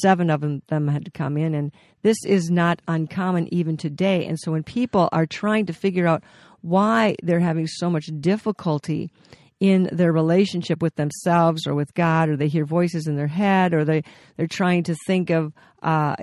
[0.02, 4.26] seven of them, them had to come in and this is not uncommon even today
[4.26, 6.24] and so when people are trying to figure out
[6.66, 9.12] why they're having so much difficulty
[9.60, 13.74] in their relationship with themselves or with God, or they hear voices in their head,
[13.74, 14.04] or they
[14.36, 16.16] they're trying to think of uh,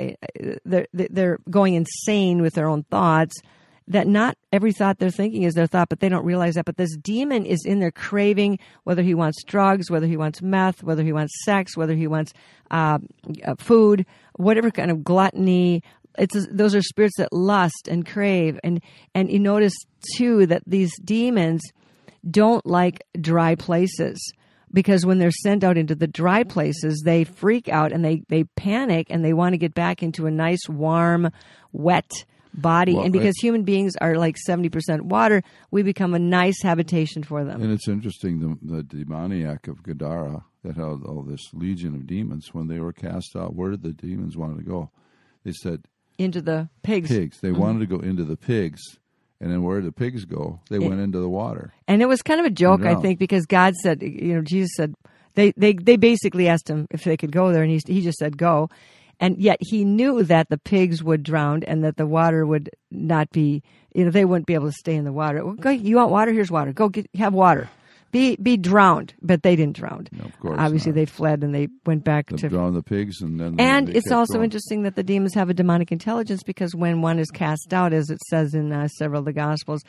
[0.65, 3.35] they're they're going insane with their own thoughts.
[3.89, 6.65] That not every thought they're thinking is their thought, but they don't realize that.
[6.65, 10.83] But this demon is in there craving, whether he wants drugs, whether he wants meth,
[10.83, 12.33] whether he wants sex, whether he wants
[12.71, 12.99] uh,
[13.59, 15.83] food, whatever kind of gluttony,
[16.19, 18.83] it's those are spirits that lust and crave and
[19.15, 19.75] and you notice
[20.17, 21.63] too that these demons
[22.31, 24.33] don't like dry places
[24.73, 28.45] because when they're sent out into the dry places they freak out and they they
[28.57, 31.31] panic and they want to get back into a nice warm
[31.73, 32.11] wet
[32.55, 37.23] body Well, and because human beings are like 70% water we become a nice habitation
[37.23, 41.95] for them And it's interesting the, the demoniac of Gadara that had all this legion
[41.95, 43.55] of demons when they were cast out.
[43.55, 44.91] Where did the demons want to go?
[45.45, 45.87] They said
[46.19, 47.37] into the pigs pigs.
[47.39, 47.47] Mm-hmm.
[47.47, 48.81] They wanted to go into the pigs,
[49.41, 50.61] and then where did the pigs go?
[50.71, 51.73] They went into the water.
[51.89, 54.71] And it was kind of a joke, I think, because God said, you know, Jesus
[54.77, 54.95] said,
[55.35, 58.19] they, they, they basically asked him if they could go there, and he, he just
[58.19, 58.69] said, go.
[59.23, 63.31] and yet he knew that the pigs would drown and that the water would not
[63.31, 63.63] be,
[63.95, 65.45] you know, they wouldn't be able to stay in the water.
[65.61, 66.33] Go, you want water?
[66.33, 66.73] Here's water.
[66.73, 67.71] Go get, have water.
[68.13, 70.07] Be be drowned, but they didn't drown.
[70.13, 70.97] No, of course Obviously, not.
[70.97, 73.95] they fled and they went back They to drown the pigs, and then and they
[73.95, 74.45] it's also going.
[74.45, 78.11] interesting that the demons have a demonic intelligence because when one is cast out, as
[78.11, 79.83] it says in uh, several of the Gospels,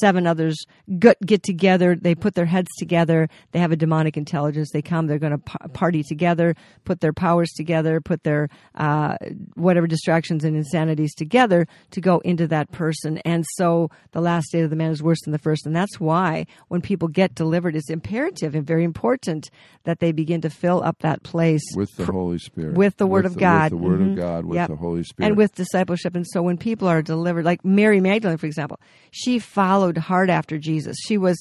[0.00, 0.54] seven others
[0.98, 1.96] get, get together.
[1.96, 3.30] They put their heads together.
[3.52, 4.68] They have a demonic intelligence.
[4.70, 5.06] They come.
[5.06, 6.54] They're going to p- party together,
[6.84, 9.16] put their powers together, put their uh,
[9.54, 13.16] whatever distractions and insanities together to go into that person.
[13.24, 15.64] And so the last state of the man is worse than the first.
[15.64, 19.50] And that's why when people get delivered, it's imperative and very important
[19.84, 23.26] that they begin to fill up that place with the Holy Spirit, with the Word
[23.26, 23.72] of the- God.
[23.72, 24.10] with the Word Mhm.
[24.12, 24.68] of God, with Yep.
[24.68, 26.14] the Holy Spirit, and with discipleship.
[26.14, 28.78] And so when people are delivered, like Mary Magdalene, for example,
[29.10, 30.96] she followed hard after Jesus.
[31.06, 31.40] She was,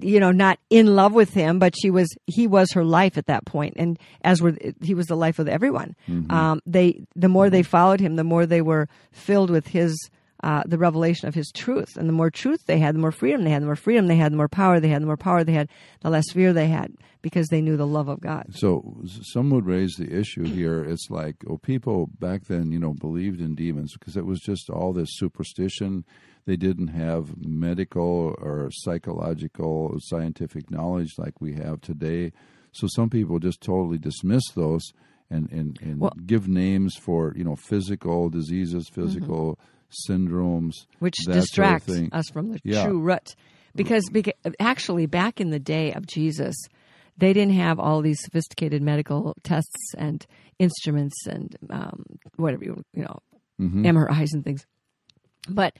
[0.00, 2.08] you know, not in love with him, but she was.
[2.26, 5.48] He was her life at that point, and as were he was the life of
[5.48, 5.94] everyone.
[6.08, 6.30] Mm-hmm.
[6.30, 9.96] Um, they the more they followed him, the more they were filled with his.
[10.48, 13.44] Uh, the revelation of his truth, and the more truth they had, the more freedom
[13.44, 13.62] they had.
[13.62, 15.00] The more freedom they had, the more power they had.
[15.00, 15.68] The more power they had,
[16.02, 16.88] the less fear they had,
[17.22, 18.44] because they knew the love of God.
[18.54, 19.00] So
[19.32, 20.84] some would raise the issue here.
[20.84, 24.68] It's like, oh, people back then, you know, believed in demons because it was just
[24.68, 26.04] all this superstition.
[26.44, 32.32] They didn't have medical or psychological, or scientific knowledge like we have today.
[32.72, 34.82] So some people just totally dismiss those
[35.30, 36.26] and and, and Well- Mm-hmm.
[36.26, 39.58] give names for you know physical diseases, physical
[40.08, 41.42] syndromes, which that sort of
[41.86, 42.84] distracts us from the Yeah.
[42.84, 43.34] true root.
[43.76, 46.54] Because, because actually, back in the day of Jesus,
[47.18, 50.24] they didn't have all these sophisticated medical tests and
[50.58, 52.04] instruments and um,
[52.36, 53.18] whatever you you know
[53.60, 53.86] Mm-hmm.
[53.86, 54.66] MRIs and things.
[55.48, 55.76] But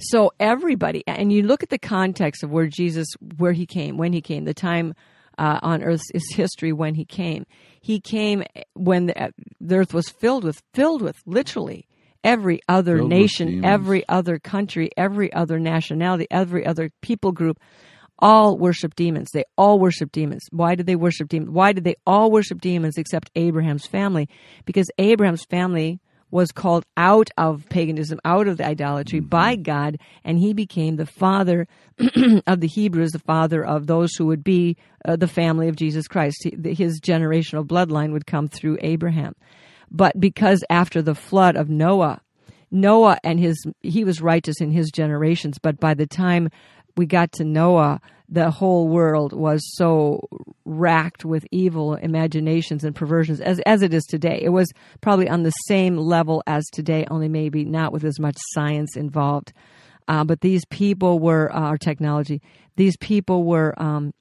[0.00, 4.12] so everybody, and you look at the context of where Jesus, where he came, when
[4.12, 4.94] he came, the time
[5.38, 7.46] uh, on earth is history when he came.
[7.80, 8.42] He came
[8.74, 11.86] when the, the earth was filled with, filled with literally
[12.24, 17.58] every other Filled nation, every other country, every other nationality, every other people group.
[18.18, 19.30] All worship demons.
[19.32, 20.42] They all worship demons.
[20.52, 21.50] Why did they worship demons?
[21.50, 24.28] Why did they all worship demons except Abraham's family?
[24.64, 25.98] Because Abraham's family
[26.30, 31.04] was called out of paganism, out of the idolatry by God, and he became the
[31.06, 31.66] father
[32.46, 36.08] of the Hebrews, the father of those who would be uh, the family of Jesus
[36.08, 36.38] Christ.
[36.42, 39.34] He- His generational bloodline would come through Abraham.
[39.92, 42.22] But because after the flood of Noah,
[42.70, 46.48] Noah and his he was righteous in his generations, but by the time
[46.96, 50.26] we got to Noah, the whole world was so
[50.64, 54.40] racked with evil imaginations and perversions as as it is today.
[54.42, 58.36] It was probably on the same level as today, only maybe not with as much
[58.54, 59.52] science involved.
[60.08, 62.40] Uh, but these people were uh, our technology.
[62.76, 64.14] These people were um,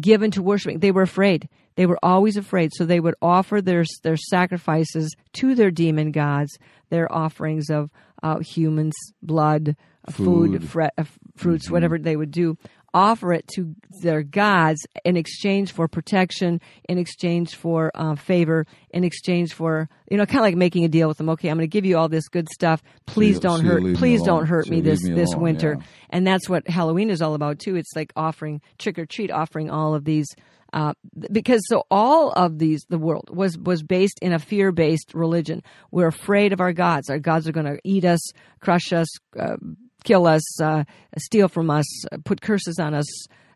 [0.00, 0.78] given to worshiping.
[0.78, 1.48] They were afraid.
[1.76, 2.72] They were always afraid.
[2.74, 6.56] So they would offer their their sacrifices to their demon gods,
[6.90, 7.90] their offerings of
[8.22, 9.76] uh, humans, blood,
[10.08, 10.68] uh, food, Food.
[10.68, 11.04] fre- uh,
[11.36, 12.56] fruits, whatever they would do.
[12.94, 19.04] Offer it to their gods in exchange for protection, in exchange for uh, favor, in
[19.04, 21.28] exchange for you know, kind of like making a deal with them.
[21.30, 22.82] Okay, I'm going to give you all this good stuff.
[23.04, 23.82] Please don't hurt.
[23.82, 25.76] me Please don't hurt me this me this winter.
[25.78, 25.86] yeah.
[26.08, 27.76] And that's what Halloween is all about too.
[27.76, 30.28] It's like offering trick or treat, offering all of these
[30.76, 30.92] uh,
[31.32, 35.62] because so all of these the world was was based in a fear based religion.
[35.90, 37.08] We're afraid of our gods.
[37.08, 38.20] Our gods are going to eat us,
[38.60, 39.08] crush us,
[39.40, 39.56] uh,
[40.04, 40.84] kill us, uh,
[41.16, 41.86] steal from us,
[42.26, 43.06] put curses on us,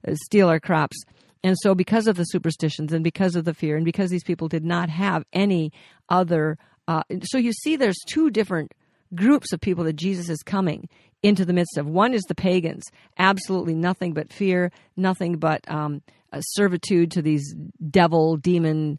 [0.09, 0.97] uh, steal our crops.
[1.45, 4.49] And so, because of the superstitions and because of the fear, and because these people
[4.49, 5.73] did not have any
[6.09, 6.57] other,
[6.89, 8.73] uh, so you see, there's two different
[9.15, 10.89] groups of people that Jesus is coming
[11.23, 11.87] into the midst of.
[11.87, 12.85] One is the pagans,
[13.19, 16.01] absolutely nothing but fear, nothing but um,
[16.33, 17.55] uh, servitude to these
[17.90, 18.99] devil, demon,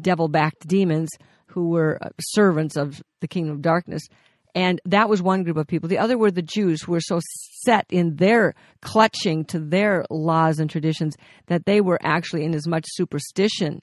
[0.00, 1.10] devil backed demons
[1.46, 4.02] who were uh, servants of the kingdom of darkness.
[4.54, 5.88] And that was one group of people.
[5.88, 7.20] The other were the Jews who were so
[7.62, 11.16] set in their clutching to their laws and traditions
[11.46, 13.80] that they were actually in as much superstition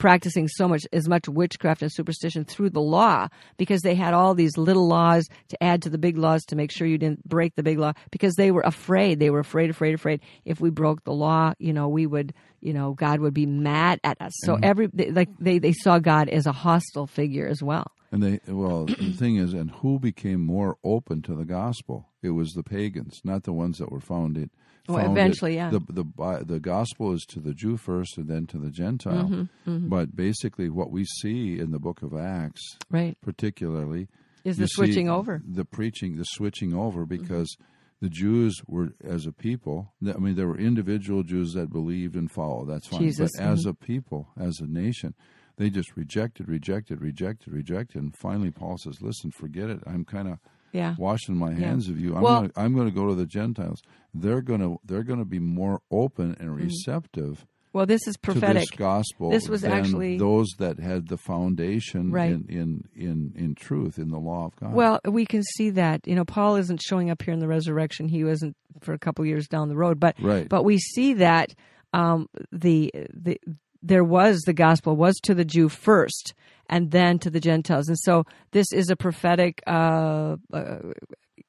[0.00, 4.34] practicing so much as much witchcraft and superstition through the law because they had all
[4.34, 7.54] these little laws to add to the big laws to make sure you didn't break
[7.54, 11.04] the big law because they were afraid they were afraid afraid afraid if we broke
[11.04, 14.58] the law you know we would you know god would be mad at us so
[14.62, 18.40] every they, like they, they saw god as a hostile figure as well And they
[18.48, 22.08] well, the thing is, and who became more open to the gospel?
[22.22, 24.50] It was the pagans, not the ones that were founded.
[24.94, 25.70] Well, eventually, yeah.
[25.70, 29.28] The the the gospel is to the Jew first, and then to the Gentile.
[29.66, 34.08] Mm-hmm, But basically, what we see in the Book of Acts, right particularly,
[34.44, 37.22] is the switching over the preaching, the switching over, Mm-hmm.
[37.22, 37.56] because
[38.00, 39.92] the Jews were as a people.
[40.06, 42.68] I mean, there were individual Jews that believed and followed.
[42.70, 43.00] That's fine.
[43.00, 45.14] Jesus, But as a people, as a nation,
[45.58, 49.80] they just rejected, rejected, rejected, rejected, and finally Paul says, "Listen, forget it.
[49.86, 50.38] I'm kind of
[50.72, 50.94] Yeah.
[50.98, 52.14] washing my hands of you.
[52.16, 53.82] I'm Well- gonna, I'm going to go to the Gentiles.
[54.14, 56.64] They're going to they're going to be more open and Mm-hmm.
[56.64, 58.62] receptive Well, this is to prophetic.
[58.62, 59.30] this gospel.
[59.30, 62.32] This was than actually- those that had the foundation Right.
[62.32, 64.72] in, in in in truth in the law of God.
[64.74, 66.06] Well, we can see that.
[66.06, 68.08] You know, Paul isn't showing up here in the resurrection.
[68.08, 70.48] He wasn't for a couple years down the road, but Right.
[70.48, 71.54] but we see that
[71.92, 73.40] um, the the
[73.82, 76.34] there was the gospel was to the Jew first,
[76.70, 80.78] and then to the Gentiles, and so this is a prophetic, uh, uh,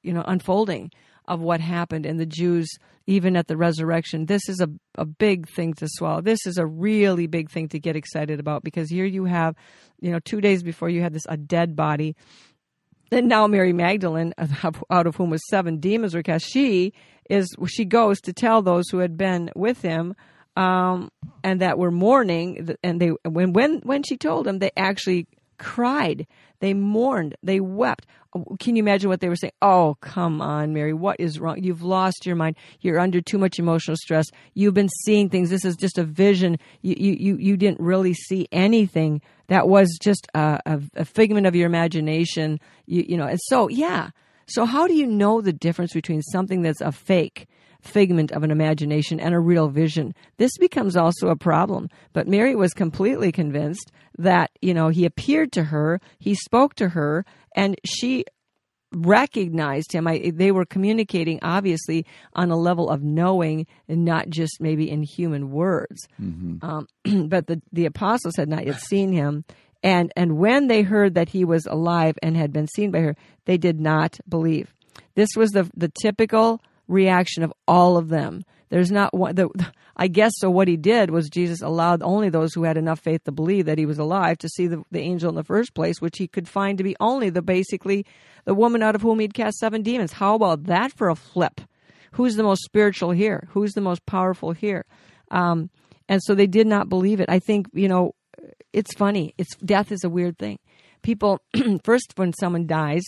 [0.02, 0.90] you know, unfolding
[1.26, 2.68] of what happened and the Jews
[3.06, 4.26] even at the resurrection.
[4.26, 6.20] This is a a big thing to swallow.
[6.20, 9.54] This is a really big thing to get excited about because here you have,
[10.00, 12.14] you know, two days before you had this a dead body
[13.12, 14.32] then now Mary Magdalene,
[14.90, 16.94] out of whom was seven demons were cast, she
[17.28, 20.14] is she goes to tell those who had been with him
[20.56, 21.10] um,
[21.42, 22.76] and that were mourning.
[22.82, 25.26] And they when when when she told them, they actually
[25.58, 26.26] cried,
[26.60, 28.06] they mourned, they wept.
[28.58, 29.52] Can you imagine what they were saying?
[29.60, 31.62] Oh, come on, Mary, what is wrong?
[31.62, 32.56] You've lost your mind.
[32.80, 34.26] You're under too much emotional stress.
[34.54, 35.50] You've been seeing things.
[35.50, 36.58] This is just a vision.
[36.80, 39.20] You you you, you didn't really see anything.
[39.48, 42.58] That was just a, a, a figment of your imagination.
[42.86, 44.10] You you know, and so yeah.
[44.46, 47.46] So how do you know the difference between something that's a fake?
[47.82, 50.14] Figment of an imagination and a real vision.
[50.38, 51.88] This becomes also a problem.
[52.12, 56.90] But Mary was completely convinced that, you know, he appeared to her, he spoke to
[56.90, 57.24] her,
[57.56, 58.24] and she
[58.94, 60.06] recognized him.
[60.06, 65.02] I, they were communicating, obviously, on a level of knowing and not just maybe in
[65.02, 66.06] human words.
[66.62, 66.88] Um,
[67.28, 69.44] but the, the apostles had not yet seen him.
[69.82, 73.16] And, and when they heard that he was alive and had been seen by her,
[73.46, 74.72] they did not believe.
[75.14, 76.60] This was the, the typical
[76.92, 78.44] reaction of all of them.
[78.68, 79.34] There's not one.
[79.34, 79.48] The,
[79.96, 80.50] I guess so.
[80.50, 83.76] What he did was Jesus allowed only those who had enough faith to believe that
[83.76, 86.48] he was alive to see the, the angel in the first place, which he could
[86.48, 88.06] find to be only the basically
[88.44, 90.12] the woman out of whom he'd cast seven demons.
[90.12, 91.60] How about that for a flip?
[92.12, 93.46] Who's the most spiritual here?
[93.50, 94.86] Who's the most powerful here?
[95.30, 95.70] Um,
[96.08, 97.28] and so they did not believe it.
[97.28, 98.14] I think you know,
[98.72, 99.34] it's funny.
[99.36, 100.58] It's death is a weird thing.
[101.02, 101.40] People
[101.84, 103.04] first when someone dies,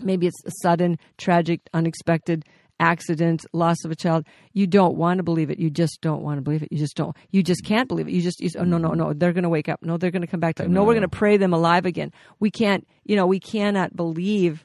[0.00, 2.44] maybe it's a sudden, tragic, unexpected
[2.80, 5.58] accident, loss of a child, you don't want to believe it.
[5.58, 6.72] You just don't want to believe it.
[6.72, 7.16] You just don't.
[7.30, 8.12] You just can't believe it.
[8.12, 9.12] You just, you, oh, no, no, no.
[9.12, 9.82] They're going to wake up.
[9.82, 10.72] No, they're going to come back to life.
[10.72, 12.10] No, we're going to pray them alive again.
[12.40, 14.64] We can't, you know, we cannot believe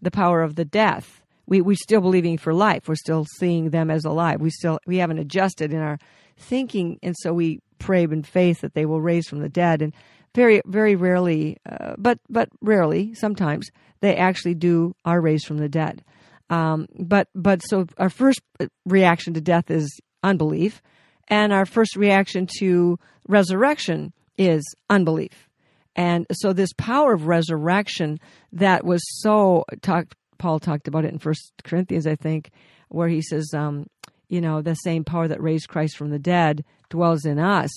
[0.00, 1.22] the power of the death.
[1.46, 2.88] We, we're still believing for life.
[2.88, 4.40] We're still seeing them as alive.
[4.40, 5.98] We still, we haven't adjusted in our
[6.36, 6.98] thinking.
[7.02, 9.82] And so we pray in faith that they will raise from the dead.
[9.82, 9.92] And
[10.34, 15.68] very, very rarely, uh, but, but rarely, sometimes they actually do are raised from the
[15.68, 16.04] dead.
[16.50, 18.40] Um, but but so our first
[18.84, 20.82] reaction to death is unbelief,
[21.28, 25.48] and our first reaction to resurrection is unbelief.
[25.96, 28.20] And so this power of resurrection
[28.52, 30.14] that was so talked.
[30.38, 32.50] Paul talked about it in First Corinthians, I think,
[32.88, 33.86] where he says, um,
[34.28, 37.70] you know, the same power that raised Christ from the dead dwells in us.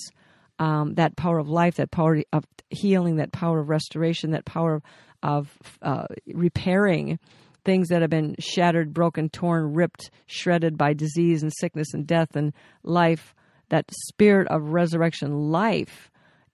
[0.59, 4.75] Um, that power of life, that power of healing, that power of restoration, that power
[4.75, 4.83] of,
[5.23, 7.17] of uh, repairing
[7.65, 12.35] things that have been shattered, broken, torn, ripped, shredded by disease and sickness and death
[12.35, 13.35] and life,
[13.69, 16.09] that spirit of resurrection life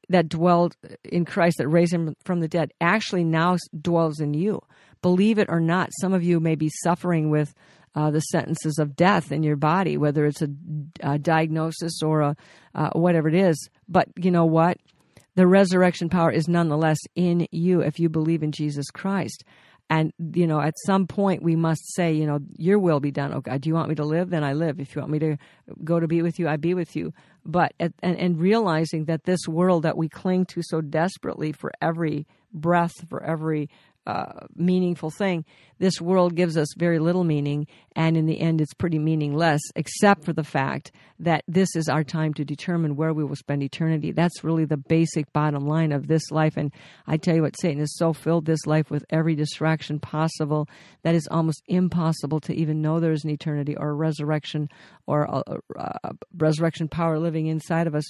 [0.09, 4.61] that dwelled in Christ, that raised him from the dead, actually now dwells in you.
[5.01, 7.53] Believe it or not, some of you may be suffering with
[7.95, 10.49] uh, the sentences of death in your body, whether it's a,
[10.99, 12.35] a diagnosis or a
[12.73, 13.69] uh, whatever it is.
[13.87, 14.77] But you know what?
[15.35, 19.43] The resurrection power is nonetheless in you if you believe in Jesus Christ.
[19.89, 23.31] And, you know, at some point we must say, you know, your will be done.
[23.33, 24.31] Oh, God, do you want me to live?
[24.31, 24.79] Then I live.
[24.79, 25.37] If you want me to
[25.83, 27.13] go to be with you, I be with you.
[27.45, 31.71] But, at, and, and realizing that this world that we cling to so desperately for
[31.81, 33.69] every breath, for every
[34.05, 35.45] uh, meaningful thing,
[35.79, 40.23] this world gives us very little meaning, and in the end, it's pretty meaningless, except
[40.23, 44.11] for the fact that this is our time to determine where we will spend eternity.
[44.11, 46.55] That's really the basic bottom line of this life.
[46.55, 46.71] And
[47.07, 50.69] I tell you what, Satan has so filled this life with every distraction possible
[51.03, 54.69] that it's almost impossible to even know there's an eternity or a resurrection
[55.07, 55.43] or a,
[55.77, 58.05] a, a resurrection power living inside of us.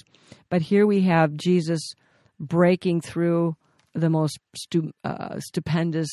[0.50, 1.94] But here we have Jesus
[2.38, 3.56] breaking through
[3.96, 6.08] the most stu- uh, stupendous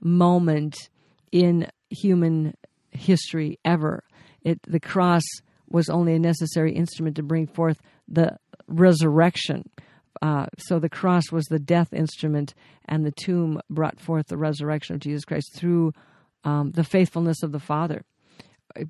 [0.00, 0.76] moment
[1.32, 2.54] in human
[2.90, 4.04] history ever.
[4.42, 5.24] It, the cross
[5.68, 9.68] was only a necessary instrument to bring forth the resurrection.
[10.22, 12.54] Uh, so the cross was the death instrument,
[12.86, 15.92] and the tomb brought forth the resurrection of Jesus Christ through
[16.44, 18.04] um, the faithfulness of the Father.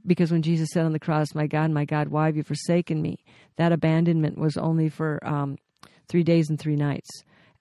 [0.06, 3.00] Because when Jesus said on the cross, "My God, my God, why have you forsaken
[3.00, 3.18] me?"
[3.56, 5.58] That abandonment was only for um,
[6.08, 7.08] three days and three nights.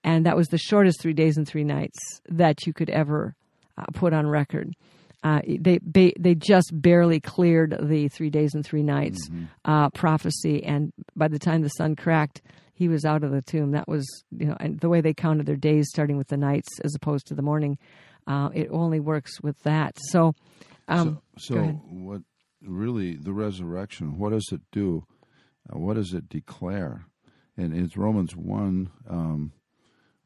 [0.04, 1.98] And that was the shortest three days and three nights
[2.28, 3.34] that you could ever
[3.78, 4.74] uh, put on record.
[5.24, 9.44] Uh, they, they they just barely cleared the three days and three nights Mm-hmm.
[9.64, 12.42] uh, prophecy, and by the time the sun cracked,
[12.74, 13.70] he was out of the tomb.
[13.70, 16.68] That was you know, and the way they counted their days, starting with the nights
[16.84, 17.78] as opposed to the morning,
[18.26, 19.96] uh, it only works with that.
[20.10, 20.34] So,
[20.88, 21.80] um, so ahead.
[21.88, 22.20] what
[22.60, 24.18] really the resurrection?
[24.18, 25.06] What does it do?
[25.72, 27.06] Uh, what does it declare?
[27.56, 29.52] And it's Romans one, um,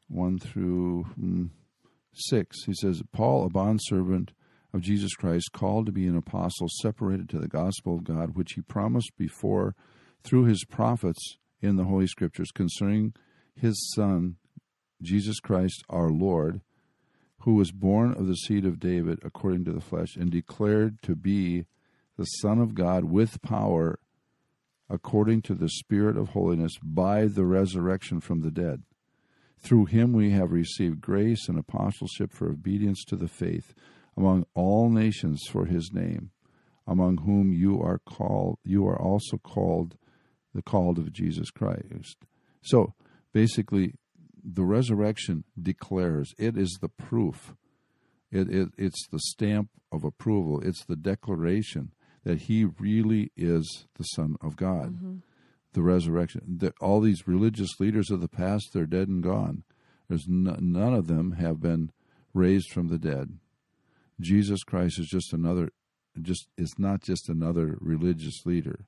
[0.09, 1.49] one through mm,
[2.13, 2.65] six.
[2.65, 4.31] He says, "Paul, a bondservant
[4.73, 8.53] of Jesus Christ, called to be an apostle, separated to the gospel of God, which
[8.53, 9.75] he promised before
[10.23, 13.13] through his prophets in the Holy Scriptures concerning
[13.55, 14.35] his Son,
[15.01, 16.61] Jesus Christ, our Lord."
[17.43, 21.15] who was born of the seed of David according to the flesh, and declared to
[21.15, 21.65] be
[22.17, 23.99] the Son of God with power
[24.89, 28.83] according to the Spirit of holiness by the resurrection from the dead.
[29.59, 33.73] Through him we have received grace and apostleship for obedience to the faith
[34.15, 36.31] among all nations for his name,
[36.87, 39.97] among whom you are called you are also called
[40.53, 42.25] the called of Jesus Christ.
[42.61, 42.93] So
[43.33, 43.93] basically
[44.43, 47.53] the resurrection declares it is the proof.
[48.31, 50.61] It, it it's the stamp of approval.
[50.61, 51.91] It's the declaration
[52.23, 55.17] that he really is the son of god mm-hmm.
[55.73, 59.63] The resurrection all these religious leaders of the past they're dead and gone
[60.07, 61.91] there's none of them have been
[62.33, 63.37] raised from the dead
[64.19, 65.69] jesus christ is just another
[66.21, 68.85] just is not just another religious leader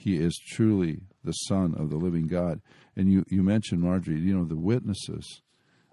[0.00, 2.62] he is truly the Son of the living God.
[2.96, 5.42] And you, you mentioned, Marjorie, you know, the witnesses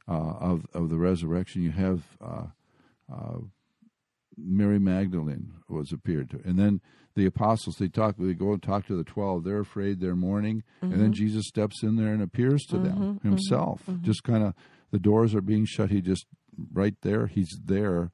[0.08, 1.62] uh, of, of the resurrection.
[1.62, 2.46] You have uh,
[3.14, 3.40] uh,
[4.38, 6.40] Mary Magdalene was appeared to.
[6.46, 6.82] And then
[7.16, 9.44] the apostles, they talk, they go and talk to the 12.
[9.44, 10.64] They're afraid, they're mourning.
[10.82, 13.82] And then Jesus steps in there and appears to them himself.
[14.02, 14.54] Just kind of,
[14.92, 15.90] the doors are being shut.
[15.90, 16.26] He just,
[16.72, 18.12] right there, he's there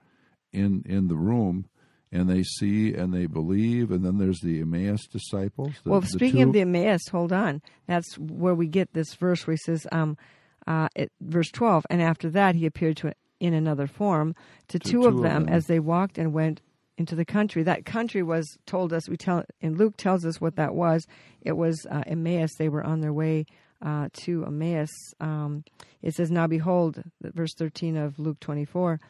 [0.52, 1.66] in, in the room
[2.12, 3.92] and they see and they believe.
[3.92, 5.74] And then there's the Emmaus disciples.
[5.84, 7.62] The, well, speaking two- of the Emmaus, hold on.
[7.88, 10.18] That's where we get this verse where he says, um,
[10.66, 13.14] uh, it, verse 12, and after that he appeared to
[13.44, 14.34] in another form
[14.70, 15.50] to, two, two of them, them.
[15.50, 16.62] as they walked and went
[16.98, 17.62] into the country.
[17.62, 21.06] That country was told us, we tell, and Luke tells us what that was.
[21.42, 22.52] It was uh, Emmaus.
[22.58, 23.46] They were on their way
[23.82, 24.90] uh, to Emmaus.
[25.20, 25.66] Um,
[26.02, 29.02] it says, Now behold, verse 13 of Luke 24.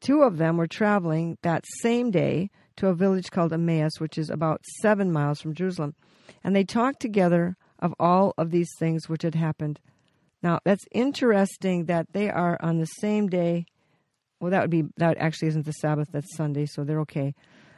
[0.00, 4.30] Two of them were traveling that same day to a village called Emmaus, which is
[4.30, 5.94] about seven miles from Jerusalem.
[6.42, 9.78] And they talked together of all of these things which had happened.
[10.42, 13.66] Now, that's interesting that they are on the same day.
[14.40, 17.34] Well, that would be, that actually isn't the Sabbath, that's Sunday, so they're okay.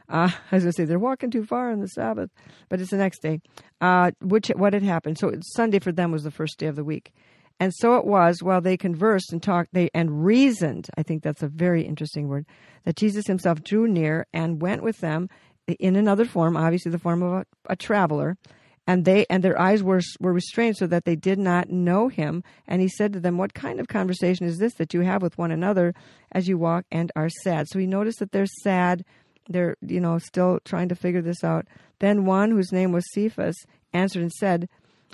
[0.08, 2.30] Uh, I was going to say they're walking too far on the Sabbath,
[2.68, 3.40] but it's the next day.
[3.80, 5.18] Uh, which what had happened?
[5.18, 7.12] So Sunday for them was the first day of the week,
[7.58, 10.88] and so it was while they conversed and talked, they and reasoned.
[10.96, 12.46] I think that's a very interesting word.
[12.84, 15.28] That Jesus Himself drew near and went with them
[15.66, 18.36] in another form, obviously the form of a, a traveler,
[18.86, 22.44] and they and their eyes were were restrained so that they did not know Him.
[22.66, 25.38] And He said to them, "What kind of conversation is this that you have with
[25.38, 25.94] one another
[26.32, 29.04] as you walk and are sad?" So he noticed that they're sad
[29.48, 31.66] they're you know still trying to figure this out
[31.98, 33.56] then one whose name was cephas
[33.92, 34.68] answered and said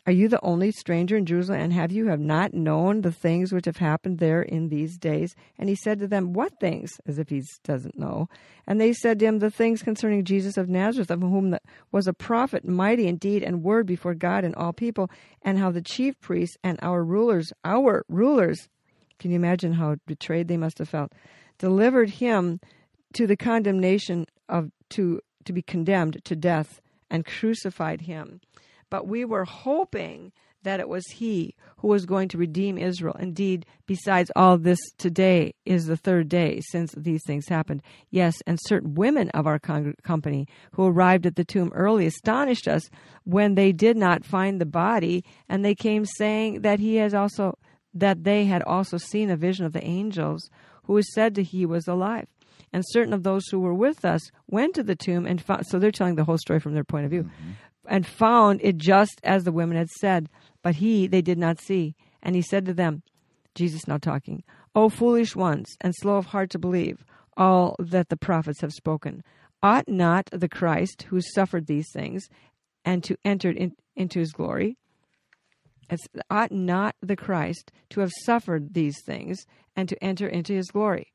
[0.04, 3.52] are you the only stranger in jerusalem and have you have not known the things
[3.52, 5.34] which have happened there in these days?
[5.58, 6.90] And he said to them what things?
[7.06, 8.28] As if he doesn't know.
[8.66, 11.56] And they said to him the things concerning jesus of nazareth of whom
[11.92, 15.08] was a prophet mighty indeed and word before god and all people
[15.42, 18.68] and how the chief priests and our rulers our rulers
[19.18, 21.12] can you imagine how betrayed they must have felt
[21.58, 22.60] delivered him
[23.14, 26.80] to the condemnation of to to be condemned to death
[27.10, 28.40] and crucified him
[28.92, 30.32] but we were hoping
[30.64, 33.16] that it was he who was going to redeem Israel.
[33.18, 37.80] Indeed, besides all this, today is the third day since these things happened.
[38.10, 42.68] Yes, and certain women of our con- company who arrived at the tomb early astonished
[42.68, 42.82] us
[43.24, 47.56] when they did not find the body, and they came saying that he has also
[47.94, 50.50] that they had also seen a vision of the angels
[50.84, 52.26] who was said to he was alive
[52.72, 55.78] and certain of those who were with us went to the tomb and found so
[55.78, 57.50] they're telling the whole story from their point of view mm-hmm.
[57.86, 60.28] And found it just as the women had said
[60.62, 63.02] but he they did not see and he said to them
[63.54, 64.42] jesus now talking
[64.74, 67.04] o foolish ones and slow of heart to believe
[67.36, 69.22] all that the prophets have spoken
[69.62, 72.28] ought not the christ who suffered these things
[72.84, 74.76] and to enter in, into his glory
[75.92, 80.70] it's, ought not the Christ to have suffered these things and to enter into his
[80.70, 81.12] glory?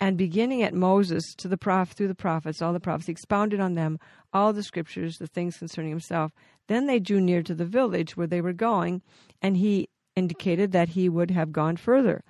[0.00, 3.60] And beginning at Moses to the prophet through the prophets, all the prophets he expounded
[3.60, 3.98] on them
[4.32, 6.32] all the scriptures, the things concerning himself.
[6.68, 9.02] Then they drew near to the village where they were going,
[9.42, 12.22] and he indicated that he would have gone further.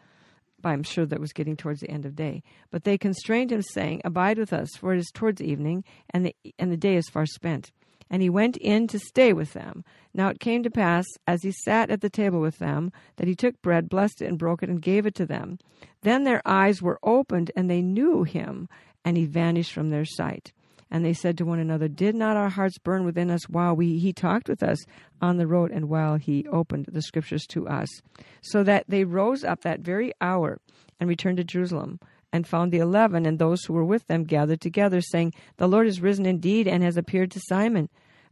[0.63, 2.43] I'm sure that was getting towards the end of day.
[2.71, 6.37] But they constrained him, saying, Abide with us, for it is towards evening, and the,
[6.59, 7.71] and the day is far spent.
[8.11, 9.85] And he went in to stay with them.
[10.13, 13.35] Now it came to pass, as he sat at the table with them, that he
[13.35, 15.59] took bread, blessed it, and broke it, and gave it to them.
[16.03, 18.69] Then their eyes were opened, and they knew him,
[19.05, 20.53] and he vanished from their sight.
[20.91, 23.99] And they said to one another, Did not our hearts burn within us while we,
[23.99, 24.79] he talked with us
[25.21, 27.89] on the road and while he opened the scriptures to us?
[28.43, 30.59] So that they rose up that very hour
[30.99, 32.01] and returned to Jerusalem
[32.33, 35.87] and found the eleven and those who were with them gathered together, saying, The Lord
[35.87, 37.89] is risen indeed and has appeared to Simon.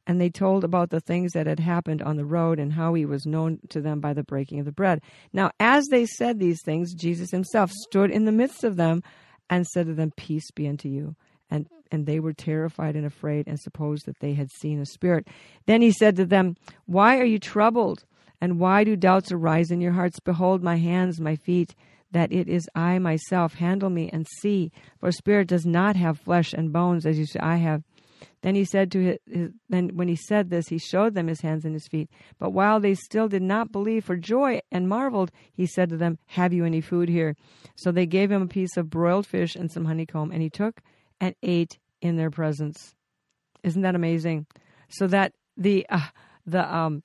[0.09, 3.05] And they told about the things that had happened on the road and how he
[3.05, 5.03] was known to them by the breaking of the bread.
[5.33, 9.03] Now, as they said these things, Jesus himself stood in the midst of them
[9.51, 11.15] and said to them, Peace be unto you.
[11.51, 15.27] And and they were terrified and afraid and supposed that they had seen a spirit.
[15.67, 16.57] Then he said to them,
[16.87, 18.05] Why are you troubled?
[18.41, 20.21] And why do doubts arise in your hearts?
[20.21, 21.75] Behold my hands, my feet,
[22.13, 23.55] that it is I myself.
[23.55, 24.71] Handle me and see.
[25.01, 27.83] For spirit does not have flesh and bones, as you say I have.
[28.43, 31.41] Then he said to his, his, then when he said this, he showed them his
[31.41, 32.09] hands and his feet.
[32.39, 36.19] But while they still did not believe for joy and marveled, he said to them,
[36.27, 37.37] Have you any food here?
[37.77, 40.81] So they gave him a piece of broiled fish and some honeycomb, and he took
[41.21, 42.95] and ate in their presence.
[43.63, 44.47] Isn't that amazing?
[44.89, 46.07] So that the uh,
[46.47, 47.03] the um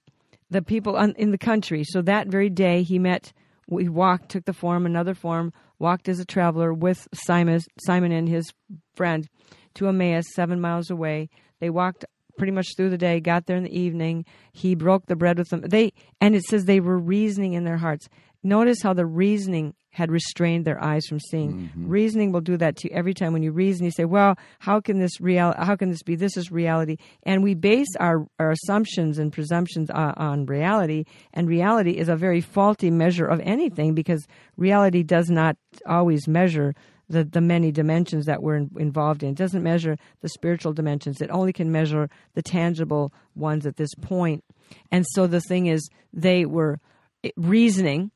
[0.50, 1.84] the people on, in the country.
[1.84, 3.34] So that very day he met.
[3.68, 8.28] We walked, took the form, another form, walked as a traveler with Simon, Simon and
[8.28, 8.54] his
[8.94, 9.28] friend
[9.76, 11.30] to Emmaus, seven miles away.
[11.60, 12.06] They walked
[12.38, 14.26] pretty much through the day, got there in the evening.
[14.52, 15.62] He broke the bread with them.
[15.62, 18.08] They and it says they were reasoning in their hearts.
[18.46, 21.54] Notice how the reasoning had restrained their eyes from seeing.
[21.54, 21.88] Mm-hmm.
[21.88, 23.86] Reasoning will do that to you every time when you reason.
[23.86, 25.54] You say, "Well, how can this real?
[25.58, 26.16] How can this be?
[26.16, 31.48] This is reality." And we base our our assumptions and presumptions on, on reality, and
[31.48, 35.56] reality is a very faulty measure of anything because reality does not
[35.86, 36.76] always measure
[37.14, 39.30] the, the many dimensions that we're in, involved in.
[39.30, 41.22] It doesn't measure the spiritual dimensions.
[41.22, 44.44] It only can measure the tangible ones at this point.
[44.92, 46.80] And so the thing is, they were
[47.24, 48.12] eh, reasoning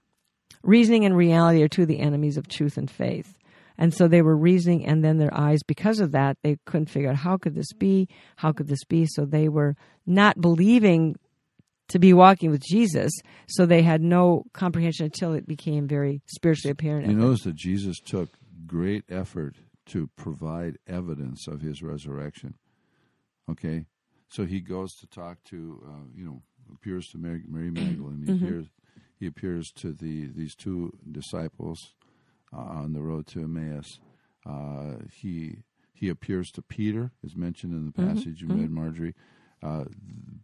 [0.64, 3.38] reasoning and reality are two of the enemies of truth and faith.
[3.80, 7.10] And so they were reasoning, and then their eyes, because of that, they couldn't figure
[7.10, 8.10] out how could this be?
[8.36, 9.06] How could this be?
[9.08, 9.76] So they were
[10.06, 11.16] not believing
[11.90, 13.12] to be walking with Jesus.
[13.48, 17.08] So they had no comprehension until it became very spiritually apparent.
[17.08, 18.30] You notice that Jesus took
[18.68, 19.56] great effort
[19.88, 22.56] to provide evidence of his resurrection.
[23.50, 23.86] Okay?
[24.30, 26.42] So he goes to talk to, uh, you know,
[26.74, 28.24] appears to Mary, Mary Magdalene.
[28.26, 28.46] He mm-hmm.
[28.46, 28.66] appears
[29.20, 31.96] he appears to the these two disciples
[32.54, 34.00] uh, on the road to Emmaus.
[34.46, 35.60] Uh, he
[35.94, 38.16] he appears to Peter, is mentioned in the mm-hmm.
[38.16, 38.58] passage mm-hmm.
[38.58, 39.16] you read, Marjorie.
[39.64, 39.86] Uh,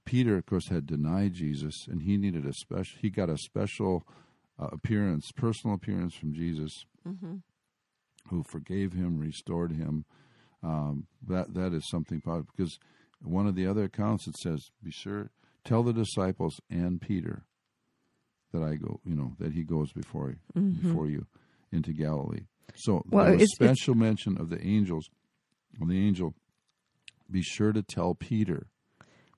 [0.06, 2.98] Peter, of course, had denied Jesus, and he needed a special.
[3.00, 4.04] He got a special
[4.60, 7.36] uh, appearance, personal appearance from Jesus, mm-hmm.
[8.30, 10.06] Who forgave him, restored him.
[10.62, 12.80] Um, that that is something powerful because
[13.22, 15.32] one of the other accounts it says, "Be sure
[15.64, 17.44] tell the disciples and Peter
[18.52, 20.88] that I go, you know, that he goes before mm-hmm.
[20.88, 21.26] before you
[21.72, 22.46] into Galilee.
[22.76, 25.10] So well, there it's, special it's, mention of the angels.
[25.82, 26.36] Of the angel,
[27.32, 28.68] be sure to tell Peter.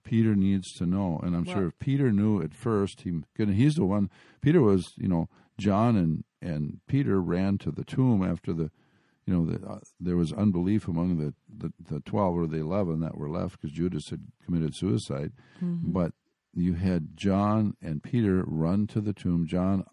[0.04, 3.76] Peter needs to know, and I'm well, sure if Peter knew at first, he he's
[3.76, 4.10] the one.
[4.42, 8.70] Peter was, you know, John and and Peter ran to the tomb after the,
[9.26, 13.00] you know, the, uh, there was unbelief among the, the, the twelve or the eleven
[13.00, 15.32] that were left because Judas had committed suicide,
[15.64, 15.92] mm-hmm.
[15.92, 16.12] but
[16.54, 19.48] you had John and Peter run to the tomb.
[19.48, 19.86] John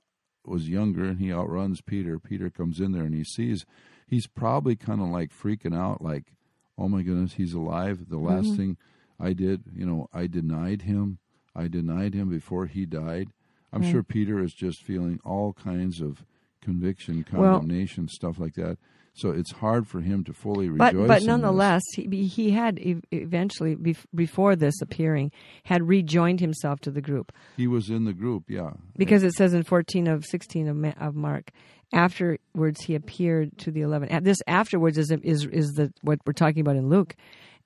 [0.44, 2.18] was younger and he outruns Peter.
[2.18, 3.64] Peter comes in there and he sees
[4.06, 6.34] he's probably kind of like freaking out, like,
[6.76, 8.08] oh my goodness, he's alive.
[8.08, 8.56] The last mm-hmm.
[8.56, 8.76] thing
[9.18, 11.18] I did, you know, I denied him.
[11.54, 13.28] I denied him before he died.
[13.72, 16.24] I'm sure Peter is just feeling all kinds of
[16.60, 18.78] conviction, condemnation, well, stuff like that.
[19.14, 20.94] So it's hard for him to fully rejoice.
[20.94, 22.78] But, but nonetheless, he, he had
[23.12, 23.76] eventually,
[24.14, 25.32] before this appearing,
[25.64, 27.30] had rejoined himself to the group.
[27.56, 28.70] He was in the group, yeah.
[28.96, 31.50] Because it says in 14 of 16 of, of Mark,
[31.92, 34.24] afterwards he appeared to the 11.
[34.24, 37.14] This afterwards is, is, is the what we're talking about in Luke.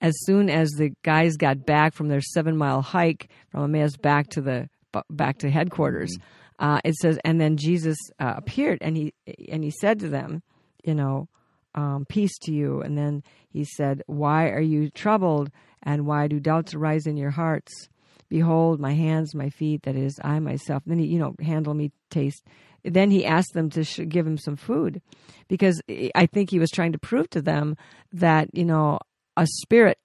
[0.00, 4.28] As soon as the guys got back from their seven mile hike from Emmaus back
[4.30, 4.68] to the
[5.10, 6.70] back to headquarters, mm-hmm.
[6.70, 9.14] uh, it says, and then Jesus uh, appeared and he
[9.50, 10.42] and he said to them,
[10.84, 11.28] you know,
[11.76, 12.80] um, peace to you.
[12.80, 15.50] And then he said, Why are you troubled?
[15.82, 17.88] And why do doubts arise in your hearts?
[18.28, 20.82] Behold, my hands, my feet, that is, I myself.
[20.84, 22.44] then he, you know, handle me, taste.
[22.82, 25.00] Then he asked them to sh- give him some food
[25.46, 25.80] because
[26.14, 27.76] I think he was trying to prove to them
[28.12, 28.98] that, you know,
[29.36, 29.98] a spirit,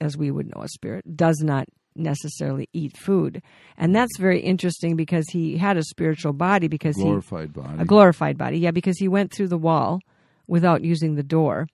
[0.00, 3.42] as we would know a spirit, does not necessarily eat food.
[3.76, 7.82] And that's very interesting because he had a spiritual body because glorified he body.
[7.82, 8.58] a glorified body.
[8.58, 10.00] Yeah, because he went through the wall
[10.46, 11.66] without using the door.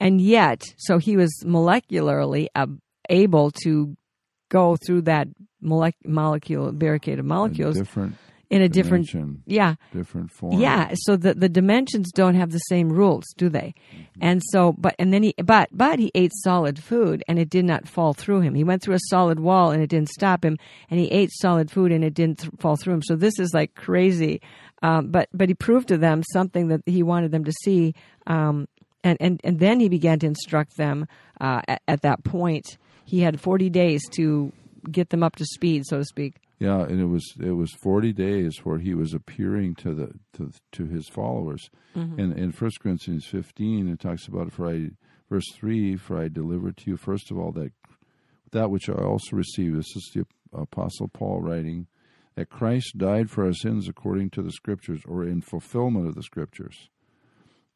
[0.00, 2.48] And yet, so he was molecularly
[3.08, 3.96] able to
[4.50, 5.28] go through that
[5.60, 8.16] molecule barricade of molecules different
[8.54, 9.74] in a different dimension, yeah.
[9.92, 10.60] Different form.
[10.60, 13.74] yeah so the the dimensions don't have the same rules do they?
[14.20, 17.64] And so but and then he but but he ate solid food and it did
[17.64, 18.54] not fall through him.
[18.54, 20.56] He went through a solid wall and it didn't stop him
[20.88, 23.02] and he ate solid food and it didn't th- fall through him.
[23.02, 24.40] So this is like crazy.
[24.82, 27.94] Um, but but he proved to them something that he wanted them to see
[28.28, 28.68] um,
[29.02, 31.08] and, and and then he began to instruct them
[31.40, 32.78] uh, at, at that point.
[33.04, 34.52] He had 40 days to
[34.90, 36.34] get them up to speed so to speak
[36.64, 40.50] Yeah, and it was it was forty days where he was appearing to the to
[40.72, 41.68] to his followers.
[41.96, 42.20] Mm-hmm.
[42.20, 44.90] And in First Corinthians fifteen, it talks about for I
[45.30, 47.72] verse three, for I delivered to you first of all that
[48.52, 49.76] that which I also received.
[49.76, 51.86] This is the Apostle Paul writing
[52.36, 56.22] that Christ died for our sins according to the Scriptures, or in fulfillment of the
[56.22, 56.88] Scriptures.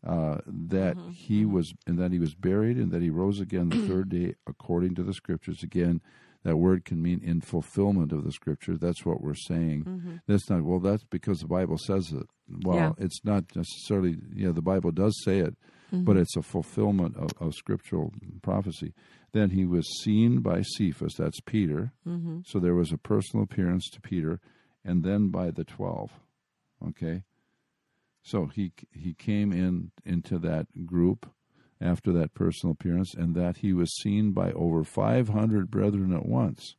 [0.07, 1.11] Uh, that Mm-hmm.
[1.11, 4.35] he was, and that he was buried, and that he rose again the third day
[4.47, 5.59] according to the Scriptures.
[5.65, 6.01] Again,
[6.45, 8.79] that word can mean in fulfillment of the Scriptures.
[8.81, 9.85] That's what we're saying.
[9.85, 10.17] Mm-hmm.
[10.27, 10.79] That's not well.
[10.81, 12.27] That's because the Bible says it.
[12.65, 12.93] Well, Yeah.
[12.99, 14.17] it's not necessarily.
[14.35, 15.57] Yeah, the Bible does say it,
[15.93, 16.05] mm-hmm.
[16.05, 18.13] but it's a fulfillment of, of scriptural
[18.43, 18.95] prophecy.
[19.33, 21.15] Then he was seen by Cephas.
[21.19, 21.93] That's Peter.
[22.07, 22.41] Mm-hmm.
[22.47, 24.41] So there was a personal appearance to Peter,
[24.85, 26.11] and then by the twelve.
[26.87, 27.25] Okay.
[28.23, 31.31] So he he came in into that group
[31.81, 36.27] after that personal appearance, and that he was seen by over five hundred brethren at
[36.27, 36.77] once,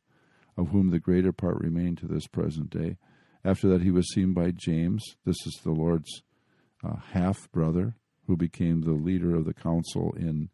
[0.56, 2.96] of whom the greater part remain to this present day.
[3.44, 5.02] After that, he was seen by James.
[5.24, 6.22] This is the Lord's
[6.84, 7.96] uh, half brother,
[8.26, 10.50] who became the leader of the council in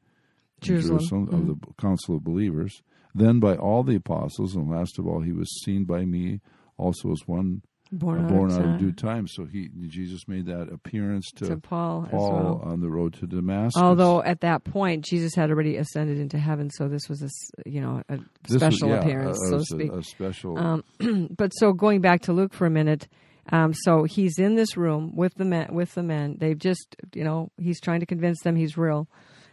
[0.60, 0.98] Jerusalem.
[0.98, 2.82] Jerusalem, of the council of believers.
[3.14, 6.40] Then by all the apostles, and last of all, he was seen by me
[6.76, 7.62] also as one
[7.92, 9.26] born, out, born of out of due time.
[9.28, 12.60] So he Jesus made that appearance to, to Paul, as Paul well.
[12.64, 13.80] on the road to Damascus.
[13.82, 17.28] Although at that point Jesus had already ascended into heaven, so this was a
[17.68, 19.92] you know a This was- special yeah, appearance, so to was a- speak.
[19.92, 20.58] A, special.
[20.58, 20.84] Um,
[21.36, 23.08] but so going back to Luke for a minute,
[23.52, 25.68] um, so he's in this room with the men.
[25.72, 29.08] With the men, they've just you know he's trying to convince them he's real,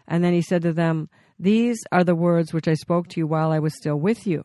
[0.07, 1.09] and then he said to them,
[1.39, 4.43] "These are the words which I spoke to you while I was still with you,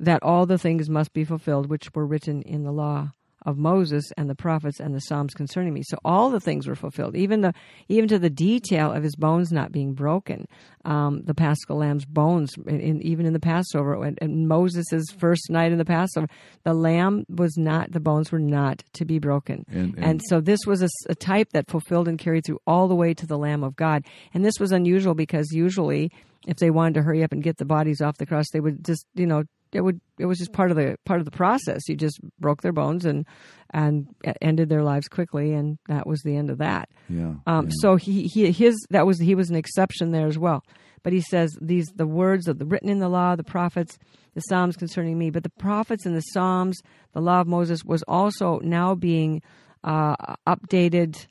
[0.00, 3.10] that all the things must be fulfilled which were written in the law."
[3.46, 6.74] Of Moses and the prophets and the Psalms concerning me, so all the things were
[6.74, 7.52] fulfilled, even the
[7.90, 10.46] even to the detail of his bones not being broken,
[10.86, 15.50] um, the Paschal Lamb's bones, in, in, even in the Passover, and, and Moses' first
[15.50, 16.26] night in the Passover,
[16.62, 19.66] the lamb was not, the bones were not to be broken.
[19.70, 20.80] And- And, and- so this was
[21.10, 24.06] a type that fulfilled and carried through all the way to the Lamb of God.
[24.32, 26.10] And this was unusual because usually,
[26.46, 28.82] if they wanted to hurry up and get the bodies off the cross, they would
[28.86, 29.44] just, you know,
[29.74, 31.82] it would it was just part of the part of the process.
[31.88, 33.26] You just broke their bones and
[33.70, 34.06] and
[34.40, 36.88] ended their lives quickly, and that was the end of that.
[37.08, 37.34] yeah.
[37.46, 37.72] Um, yeah.
[37.80, 40.62] So he, he his that was he was an exception there as well.
[41.02, 43.98] But he says these the words of the written in the law, the prophets,
[44.34, 45.30] the psalms concerning me.
[45.30, 46.80] But the prophets and the psalms,
[47.12, 49.42] the law of Moses was also now being
[49.82, 50.16] uh,
[50.46, 51.26] updated,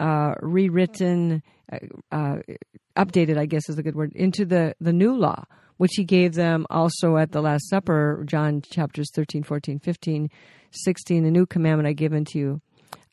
[0.00, 1.78] uh, rewritten, uh,
[2.10, 2.36] uh,
[2.96, 3.36] updated.
[3.36, 5.44] I guess is a good word into the the new law,
[5.78, 10.30] which he gave them also at the Last Supper, John chapters 13, 14, 15,
[10.70, 11.24] 16.
[11.24, 12.60] The new commandment I give unto you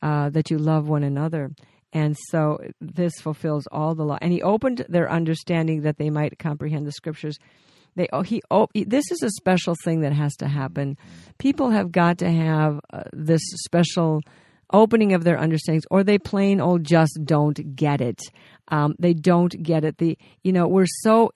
[0.02, 1.52] uh, that you love one another.
[1.94, 4.18] And so this fulfills all the law.
[4.22, 7.40] And he opened their understanding that they might comprehend the scriptures.
[7.96, 10.98] They oh, he oh this is a special thing that has to happen.
[11.38, 14.22] People have got to have uh, this special
[14.74, 18.20] opening of their understandings, or they plain old just don't get it.
[18.68, 19.98] Um, they don't get it.
[19.98, 21.32] The you know we're so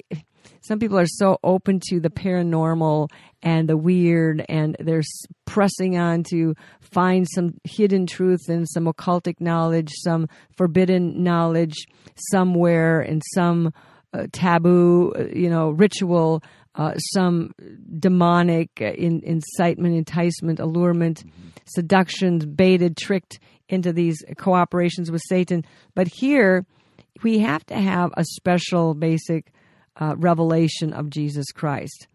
[0.62, 3.10] some people are so open to the paranormal
[3.41, 5.04] and the weird and they're
[5.45, 11.86] pressing on to find some hidden truth and some occultic knowledge some forbidden knowledge
[12.32, 13.74] somewhere in some
[14.14, 16.41] uh, taboo uh, you know ritual
[16.76, 17.52] uh, some
[18.00, 21.24] demonic uh, in, incitement enticement allurement
[21.66, 25.64] seductions, baited tricked into these cooperations with satan.
[25.95, 26.66] But here
[27.24, 29.52] we have to have a special basic
[30.00, 32.08] uh, revelation of Jesus Christ.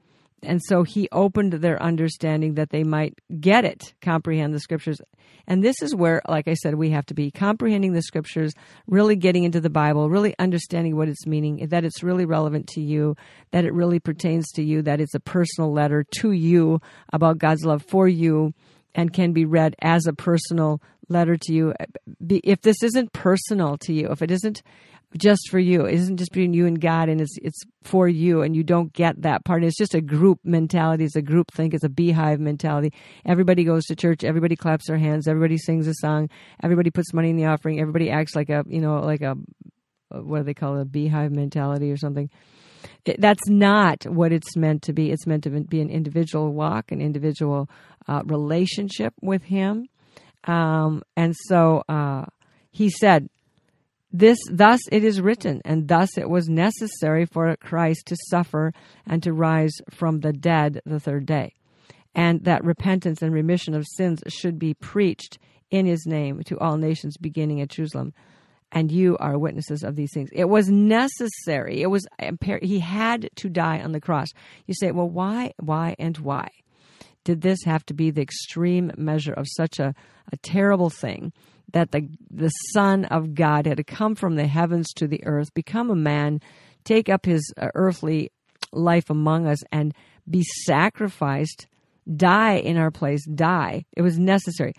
[0.43, 5.01] And so he opened their understanding that they might get it, comprehend the scriptures.
[5.47, 8.53] And this is where, like I said, we have to be comprehending the scriptures,
[8.87, 12.81] really getting into the Bible, really understanding what it's meaning, that it's really relevant to
[12.81, 13.17] you,
[13.53, 16.81] that it really pertains to you, that it's a personal letter to you
[17.13, 18.55] about God's love for you
[18.95, 21.75] and can be read as a personal letter to you.
[22.29, 24.63] If this isn't personal to you, if it isn't
[25.19, 28.43] just for you, it isn't just between you and God, and it's it's for you,
[28.43, 29.65] and you don't get that part.
[29.65, 31.05] It's just a group mentality.
[31.05, 31.75] It's a group think.
[31.75, 32.93] It's a beehive mentality.
[33.25, 34.25] Everybody goes to church.
[34.25, 35.29] Everybody claps their hands.
[35.29, 36.31] Everybody sings a song.
[36.63, 37.81] Everybody puts money in the offering.
[37.81, 39.37] Everybody acts like a you know like a
[40.11, 42.31] what do they call it, a beehive mentality or something.
[43.19, 45.11] That's not what it's meant to be.
[45.11, 47.69] It's meant to be an individual walk, an individual
[48.07, 49.89] uh, relationship with Him.
[50.45, 52.27] Um, and so uh,
[52.71, 53.29] he said,
[54.17, 58.73] this thus it is written, and thus it was necessary for Christ to suffer
[59.05, 61.53] and to rise from the dead the third day,
[62.15, 65.39] and that repentance and remission of sins should be preached
[65.73, 68.15] in his name to all nations beginning at Jerusalem
[68.71, 70.29] and you are witnesses of these things.
[70.33, 71.81] It was necessary.
[71.81, 72.07] It was
[72.61, 74.29] he had to die on the cross.
[74.67, 76.49] You say, well, why, why, and why
[77.25, 79.95] did this have to be the extreme measure of such a,
[80.33, 81.33] a terrible thing
[81.75, 85.91] that the the Son of God had come from the heavens to the earth, become
[85.91, 86.41] a man,
[86.85, 88.33] take up his uh, earthly
[88.73, 89.95] life among us, and
[90.29, 91.67] be sacrificed,
[92.17, 93.85] die in our place, die.
[93.95, 94.73] It was necessary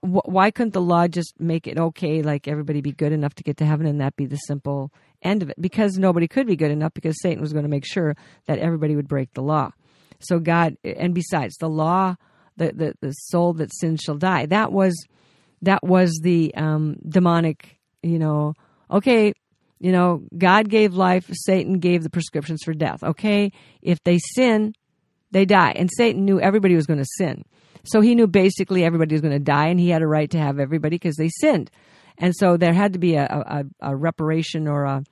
[0.00, 3.58] why couldn't the law just make it okay, like everybody be good enough to get
[3.58, 4.90] to heaven and that be the simple
[5.22, 5.60] end of it?
[5.60, 8.16] Because nobody could be good enough because Satan was going to make sure
[8.46, 9.72] that everybody would break the law.
[10.20, 12.16] So God, and besides, the law,
[12.56, 14.46] the, the, the soul that sins shall die.
[14.46, 14.94] That was,
[15.64, 18.54] that was the um, demonic, you know,
[18.90, 19.32] okay,
[19.80, 23.02] you know, God gave life, Satan gave the prescriptions for death.
[23.02, 23.52] Okay,
[23.82, 24.74] if they sin,
[25.30, 25.72] they die.
[25.76, 27.44] And Satan knew everybody was going to sin.
[27.84, 30.38] So he knew basically everybody was going to die, and he had a right to
[30.38, 31.70] have everybody because they sinned.
[32.16, 35.04] And so there had to be a, a, a reparation or a,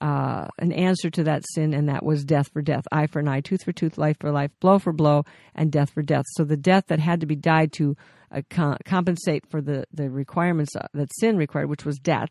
[0.00, 3.28] uh, an answer to that sin, and that was death for death, eye for an
[3.28, 6.24] eye, tooth for tooth, life for life, blow for blow, and death for death.
[6.30, 7.96] So the death that had to be died to
[8.32, 12.28] uh, co- compensate for the, the requirements uh, that sin required, which was death.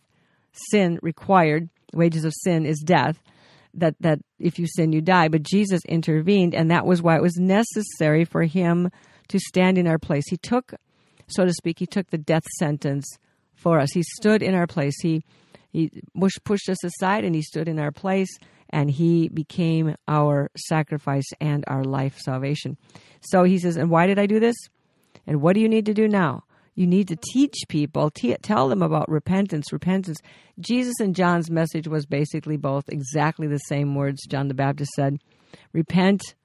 [0.71, 3.21] Sin required, wages of sin is death.
[3.73, 5.27] That, that if you sin, you die.
[5.27, 8.89] But Jesus intervened, and that was why it was necessary for him
[9.27, 10.23] to stand in our place.
[10.29, 10.73] He took,
[11.27, 13.05] so to speak, he took the death sentence
[13.53, 13.89] for us.
[13.93, 14.95] He stood in our place.
[15.01, 15.23] He
[15.75, 15.91] he
[16.45, 18.29] pushed us aside and he stood in our place
[18.69, 22.77] and he became our sacrifice and our life salvation.
[23.19, 24.55] So he says, and why did I do this?
[25.28, 26.43] And what do you need to do now?
[26.76, 29.71] You need to teach people, t- tell them about repentance.
[29.71, 30.17] Repentance.
[30.59, 35.19] Jesus and John's message was basically both exactly the same words John the Baptist said
[35.71, 36.36] Repent,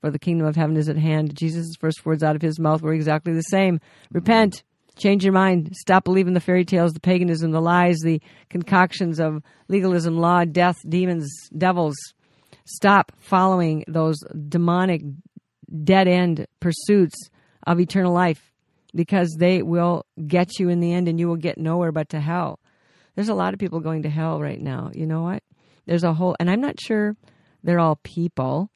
[0.00, 1.36] for the kingdom of heaven is at hand.
[1.36, 3.78] Jesus' first words out of his mouth were exactly the same.
[4.10, 4.62] Repent,
[4.96, 9.42] change your mind, stop believing the fairy tales, the paganism, the lies, the concoctions of
[9.68, 11.96] legalism, law, death, demons, devils.
[12.64, 14.16] Stop following those
[14.48, 15.02] demonic
[15.84, 17.16] dead end pursuits
[17.66, 18.52] of eternal life
[18.94, 22.20] because they will get you in the end and you will get nowhere but to
[22.20, 22.60] hell.
[23.14, 24.90] There's a lot of people going to hell right now.
[24.94, 25.42] You know what?
[25.86, 27.16] There's a whole, and I'm not sure
[27.62, 28.70] they're all people.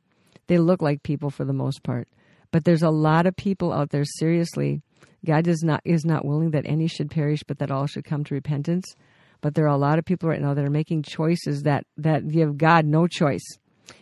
[0.46, 2.08] They look like people for the most part.
[2.50, 4.82] But there's a lot of people out there seriously.
[5.24, 8.24] God is not is not willing that any should perish, but that all should come
[8.24, 8.94] to repentance.
[9.40, 12.28] But there are a lot of people right now that are making choices that that
[12.28, 13.44] give God no choice.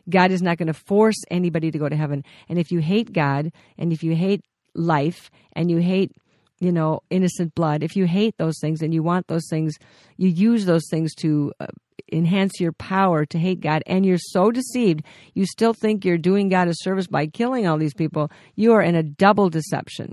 [0.08, 2.24] God is not going to force anybody to go to heaven.
[2.48, 4.44] And if you hate God and if you hate
[4.76, 6.12] life and you hate
[6.60, 9.74] you know innocent blood if you hate those things and you want those things
[10.16, 11.66] you use those things to uh,
[12.12, 15.02] enhance your power to hate God and you're so deceived,
[15.34, 18.82] you still think you're doing God a service by killing all these people, you are
[18.82, 20.12] in a double deception.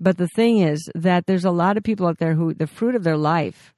[0.00, 2.94] But the thing is that there's a lot of people out there who the fruit
[2.94, 3.74] of their life,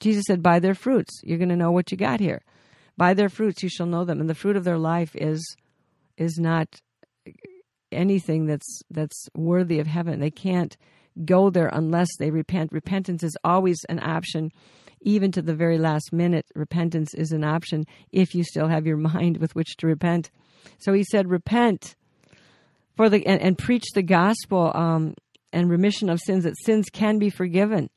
[0.00, 2.42] Jesus said, by their fruits, you're going to know what you got here.
[2.96, 4.20] By their fruits you shall know them.
[4.20, 5.56] And the fruit of their life is
[6.18, 6.80] is not
[7.92, 10.20] anything that's that's worthy of heaven.
[10.20, 10.76] They can't
[11.24, 12.72] go there unless they repent.
[12.72, 14.50] Repentance is always an option
[15.04, 18.96] even to the very last minute, repentance is an option if you still have your
[19.14, 20.30] mind with which to repent.
[20.78, 21.96] So he said, repent
[22.96, 25.14] for the and, and preach the gospel um,
[25.52, 27.90] and remission of sins that sins can be forgiven.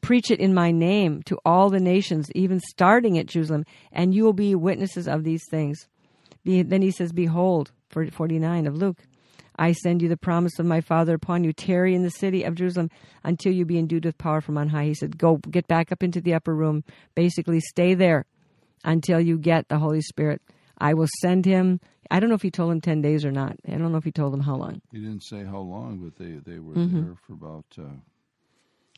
[0.00, 4.24] Preach it in my name to all the nations, even starting at Jerusalem, and you
[4.24, 5.86] will be witnesses of these things.
[6.44, 8.98] Be, then he says, Behold, 49 of Luke,
[9.56, 11.52] I send you the promise of my Father upon you.
[11.52, 12.90] Tarry in the city of Jerusalem
[13.22, 14.84] until you be endued with power from on high.
[14.84, 16.84] He said, Go get back up into the upper room.
[17.14, 18.26] Basically, stay there
[18.84, 20.40] until you get the Holy Spirit.
[20.78, 21.80] I will send him.
[22.10, 23.56] I don't know if he told him 10 days or not.
[23.66, 24.82] I don't know if he told them how long.
[24.90, 27.02] He didn't say how long, but they, they were mm-hmm.
[27.02, 27.64] there for about.
[27.78, 28.00] Uh,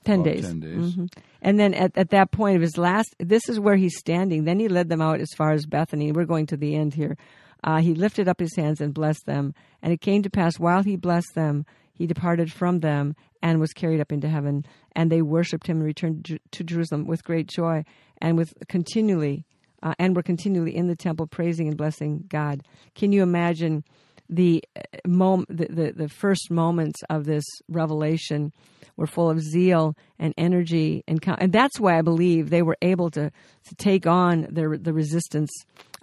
[0.04, 0.46] 10 days.
[0.46, 0.76] 10 days.
[0.76, 1.06] Mm-hmm.
[1.40, 4.44] And then at, at that point of his last, this is where he's standing.
[4.44, 6.12] Then he led them out as far as Bethany.
[6.12, 7.16] We're going to the end here
[7.64, 9.54] uh, he lifted up his hands and blessed them.
[9.82, 13.72] And it came to pass while he blessed them, he departed from them and was
[13.72, 14.66] carried up into heaven.
[14.92, 17.84] And they worshipped him and returned to, Jerusalem with great joy
[18.18, 19.44] and with continually,
[19.82, 22.62] uh, and were continually in the temple praising and blessing God.
[22.94, 23.84] Can you imagine
[24.28, 28.52] the uh, mom, the, the, the first moments of this revelation
[28.96, 33.10] were full of zeal and energy, and and that's why I believe they were able
[33.10, 35.50] to to take on the the resistance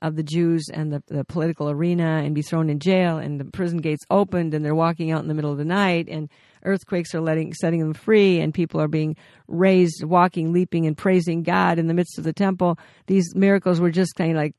[0.01, 3.45] of the Jews and the, the political arena and be thrown in jail and the
[3.45, 6.29] prison gates opened and they're walking out in the middle of the night and
[6.63, 9.15] earthquakes are letting setting them free and people are being
[9.47, 12.79] raised walking leaping and praising God in the midst of the temple.
[13.07, 14.55] These miracles were just kind of like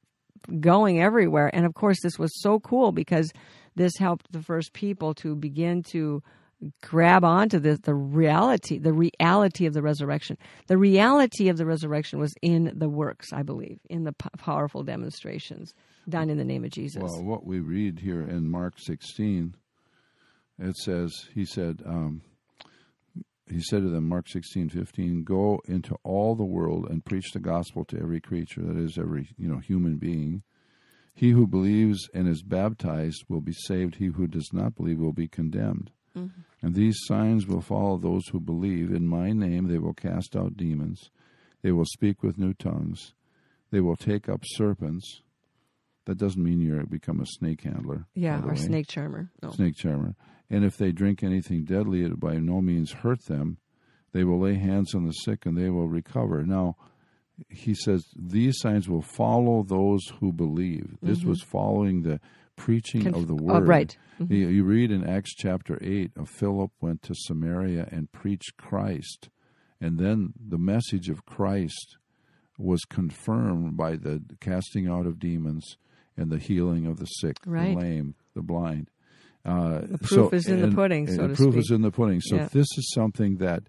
[0.61, 1.51] going everywhere.
[1.55, 3.33] And of course this was so cool because
[3.75, 6.23] this helped the first people to begin to
[6.81, 10.39] grab onto the, the reality, the reality of the resurrection.
[10.67, 14.83] The reality of the resurrection was in the works, I believe, in the p- powerful
[14.83, 15.75] demonstrations
[16.09, 17.03] done in the name of Jesus.
[17.03, 19.55] Well, what we read here in Mark 16,
[20.59, 22.23] it says, he said, um,
[23.51, 27.41] he said to them, Mark 16, 15, go into all the world and preach the
[27.41, 30.43] gospel to every creature, that is, every you know human being.
[31.15, 33.97] He who believes and is baptized will be saved.
[33.97, 35.91] He who does not believe will be condemned.
[36.17, 36.41] Mm-hmm.
[36.63, 38.93] And these signs will follow those who believe.
[38.93, 41.11] In my name they will cast out demons.
[41.63, 43.15] They will speak with new tongues.
[43.71, 45.23] They will take up serpents.
[46.05, 48.07] That doesn't mean you become a snake handler.
[48.15, 48.57] Yeah, or way.
[48.57, 49.31] snake charmer.
[49.43, 49.51] No.
[49.51, 50.15] Snake charmer.
[50.51, 53.59] And if they drink anything deadly, it by no means hurt them.
[54.13, 56.43] They will lay hands on the sick and they will recover.
[56.43, 56.77] Now,
[57.49, 60.97] he says these signs will follow those who believe.
[61.01, 61.31] This mm-hmm.
[61.31, 62.21] was following the
[62.63, 63.65] preaching Conf- of the word.
[63.65, 63.97] Oh, right.
[64.21, 64.33] Mm-hmm.
[64.33, 69.31] You, you read in Acts chapter 8 of Philip went to Samaria and preached Christ.
[69.81, 71.97] And then the message of Christ
[72.57, 75.77] was confirmed by the casting out of demons
[76.17, 77.75] and the healing of the sick, right.
[77.75, 78.91] the lame, the blind.
[79.45, 81.65] Uh, the proof so, is in and, the pudding, so the proof speak.
[81.65, 82.21] is in the pudding.
[82.21, 82.49] So yeah.
[82.53, 83.65] this is something that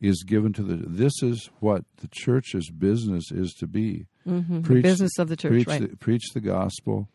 [0.00, 0.82] is given to the.
[0.84, 4.06] This is what the church's business is to be.
[4.26, 4.62] Mm-hmm.
[4.62, 5.90] Preach, the business of the church, preach right?
[5.90, 7.08] The, preach the gospel,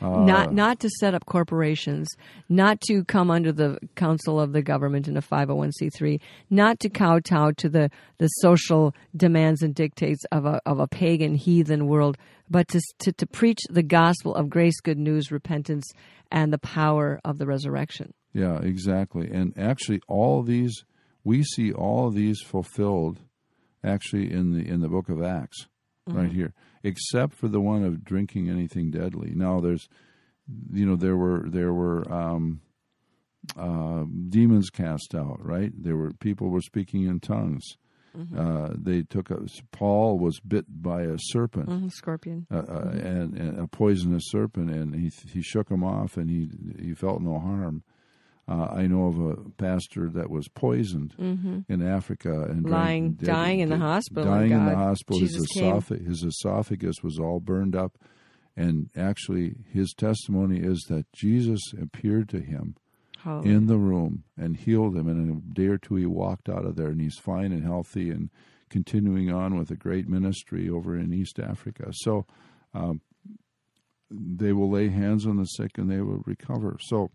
[0.00, 2.08] uh, not not to set up corporations,
[2.48, 6.20] not to come under the council of the government in a 501c3,
[6.50, 11.34] not to kowtow to the, the social demands and dictates of a of a pagan
[11.34, 12.16] heathen world,
[12.48, 15.84] but to, to to preach the gospel of grace, good news, repentance,
[16.30, 18.14] and the power of the resurrection.
[18.32, 19.30] Yeah, exactly.
[19.30, 20.84] And actually, all these
[21.24, 23.20] we see all of these fulfilled,
[23.84, 25.68] actually in the in the book of Acts,
[26.08, 26.18] mm-hmm.
[26.18, 29.32] right here except for the one of drinking anything deadly.
[29.34, 29.88] Now there's,
[30.72, 32.60] you know, there were there were um,
[33.56, 35.44] uh, demons cast out.
[35.44, 37.76] Right, there were people were speaking in tongues.
[38.16, 38.38] Mm-hmm.
[38.38, 39.38] Uh, they took a,
[39.70, 43.06] Paul was bit by a serpent, mm-hmm, scorpion, uh, uh mm-hmm.
[43.06, 47.22] and, and, a poisonous serpent, and he he shook him off, and he he felt
[47.22, 47.84] no harm.
[48.52, 51.60] Uh, I know of a pastor that was poisoned mm-hmm.
[51.72, 54.24] in Africa and lying, dying in the hospital.
[54.24, 55.20] Dying in the hospital.
[55.20, 57.96] his, esophagus, his esophagus was all burned up,
[58.54, 62.76] and actually, his testimony is that Jesus appeared to him
[63.42, 65.08] in the room and healed him.
[65.08, 67.64] And in a day or two, he walked out of there, and he's fine and
[67.64, 68.28] healthy, and
[68.68, 71.90] continuing on with a great ministry over in East Africa.
[71.92, 72.26] So.
[72.74, 73.00] Um,
[74.14, 76.76] they will lay hands on the sick and they will recover.
[76.82, 77.10] So,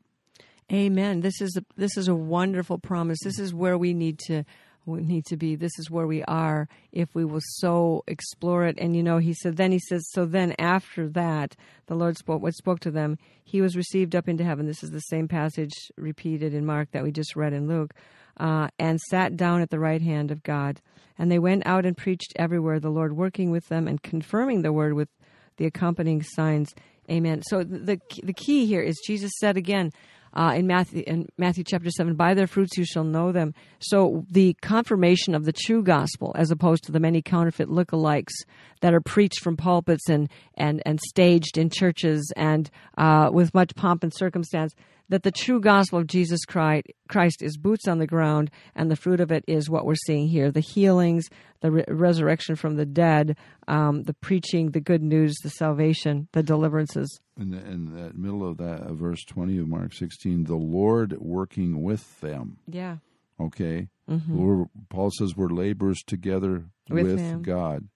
[0.72, 1.22] Amen.
[1.22, 3.20] This is a this is a wonderful promise.
[3.24, 4.44] This is where we need to
[4.86, 5.56] we need to be.
[5.56, 8.78] This is where we are if we will so explore it.
[8.78, 9.56] And you know, he said.
[9.56, 10.06] Then he says.
[10.12, 11.56] So then after that,
[11.86, 12.42] the Lord spoke.
[12.42, 13.18] What spoke to them?
[13.44, 14.66] He was received up into heaven.
[14.66, 17.94] This is the same passage repeated in Mark that we just read in Luke.
[18.36, 20.82] Uh, and sat down at the right hand of God.
[21.18, 24.72] And they went out and preached everywhere, the Lord working with them and confirming the
[24.72, 25.10] word with
[25.56, 26.76] the accompanying signs.
[27.10, 27.42] Amen.
[27.48, 29.92] So the the key here is Jesus said again,
[30.38, 33.54] uh, in Matthew in Matthew chapter seven, by their fruits you shall know them.
[33.80, 38.34] So the confirmation of the true gospel, as opposed to the many counterfeit lookalikes
[38.82, 43.76] that are preached from pulpits and and and staged in churches and uh, with much
[43.76, 44.76] pomp and circumstance
[45.10, 49.22] that the true gospel of Jesus Christ is boots on the ground, and the fruit
[49.22, 51.26] of it is what we're seeing here the healings,
[51.62, 56.44] the re- resurrection from the dead, um, the preaching, the good news, the salvation, the
[56.44, 57.20] deliverances.
[57.40, 61.16] In the, in the middle of that, uh, verse 20 of Mark 16, the Lord
[61.20, 62.58] working with them.
[62.68, 62.98] Yeah.
[63.40, 63.90] Okay.
[64.10, 64.64] Mm-hmm.
[64.90, 67.90] Paul says we're laborers together with, with God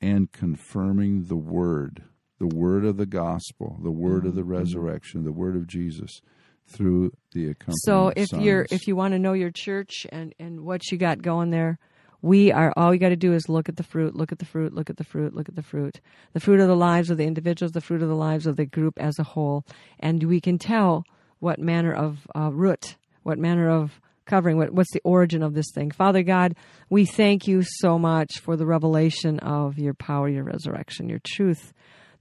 [0.00, 2.02] and confirming the word,
[2.38, 4.28] the word of the gospel, the word mm-hmm.
[4.28, 4.50] of the mm-hmm.
[4.50, 6.20] resurrection, the word of Jesus
[6.66, 8.44] through the accompanying So if signs.
[8.44, 11.78] you're if you want to know your church and and what you got going there,
[12.22, 14.44] we are all you got to do is look at the fruit, look at the
[14.44, 16.00] fruit, look at the fruit, look at the fruit.
[16.32, 18.66] The fruit of the lives of the individuals, the fruit of the lives of the
[18.66, 19.64] group as a whole,
[19.98, 21.04] and we can tell
[21.38, 25.72] what manner of uh, root, what manner of covering what, what's the origin of this
[25.74, 25.90] thing.
[25.90, 26.54] Father God,
[26.88, 31.72] we thank you so much for the revelation of your power, your resurrection, your truth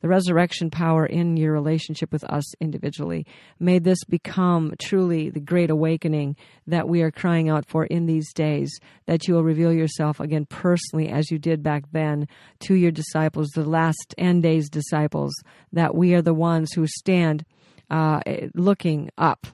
[0.02, 3.26] the resurrection power in your relationship with us individually.
[3.60, 6.36] May this become truly the great awakening
[6.68, 8.72] that we are crying out for in these days,
[9.06, 12.28] that you will reveal yourself again personally as you did back then
[12.62, 15.34] to your disciples, the last end days disciples,
[15.74, 17.46] that we are the ones who stand
[17.90, 18.22] uh,
[18.54, 19.48] looking up.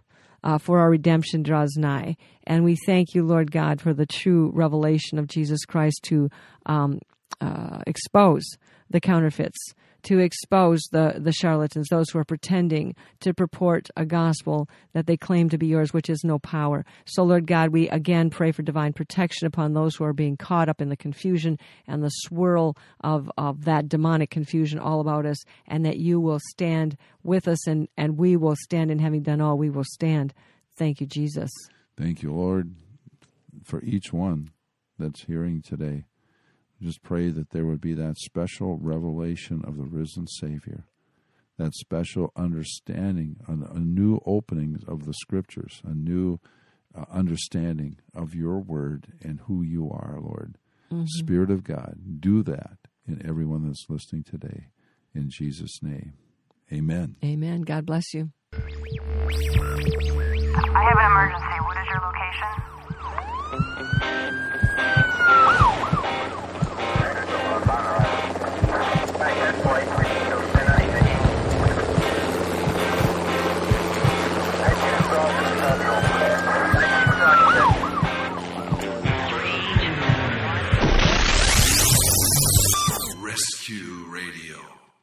[0.44, 2.16] Uh, for our redemption draws nigh.
[2.46, 6.30] And we thank you, Lord God, for the true revelation of Jesus Christ to
[6.68, 7.00] um,
[7.42, 8.44] uh, expose
[8.90, 9.74] the counterfeits
[10.06, 15.18] to expose the, the charlatans, those who are pretending to purport a gospel that they
[15.18, 16.86] claim to be yours, which is no power.
[17.06, 20.70] So, Lord God, we again pray for divine protection upon those who are being caught
[20.70, 25.38] up in the confusion and the swirl of, of that demonic confusion all about us,
[25.68, 29.42] and that you will stand with us and, and we will stand, and having done
[29.42, 30.34] all, we will stand.
[30.76, 31.50] Thank you, Jesus.
[31.98, 32.76] Thank you, Lord,
[33.64, 34.52] for each one
[35.00, 36.04] that's hearing today.
[36.82, 40.86] Just pray that there would be that special revelation of the risen Savior,
[41.58, 46.40] that special understanding, a, a new opening of the Scriptures, a new
[46.94, 50.58] uh, understanding of your word and who you are, Lord.
[50.92, 51.06] Mm-hmm.
[51.08, 54.68] Spirit of God, do that in everyone that's listening today.
[55.14, 56.14] In Jesus' name,
[56.72, 57.16] amen.
[57.24, 57.62] Amen.
[57.62, 58.32] God bless you.
[58.54, 58.58] I
[60.84, 61.58] have an emergency.
[61.64, 63.95] What is your location?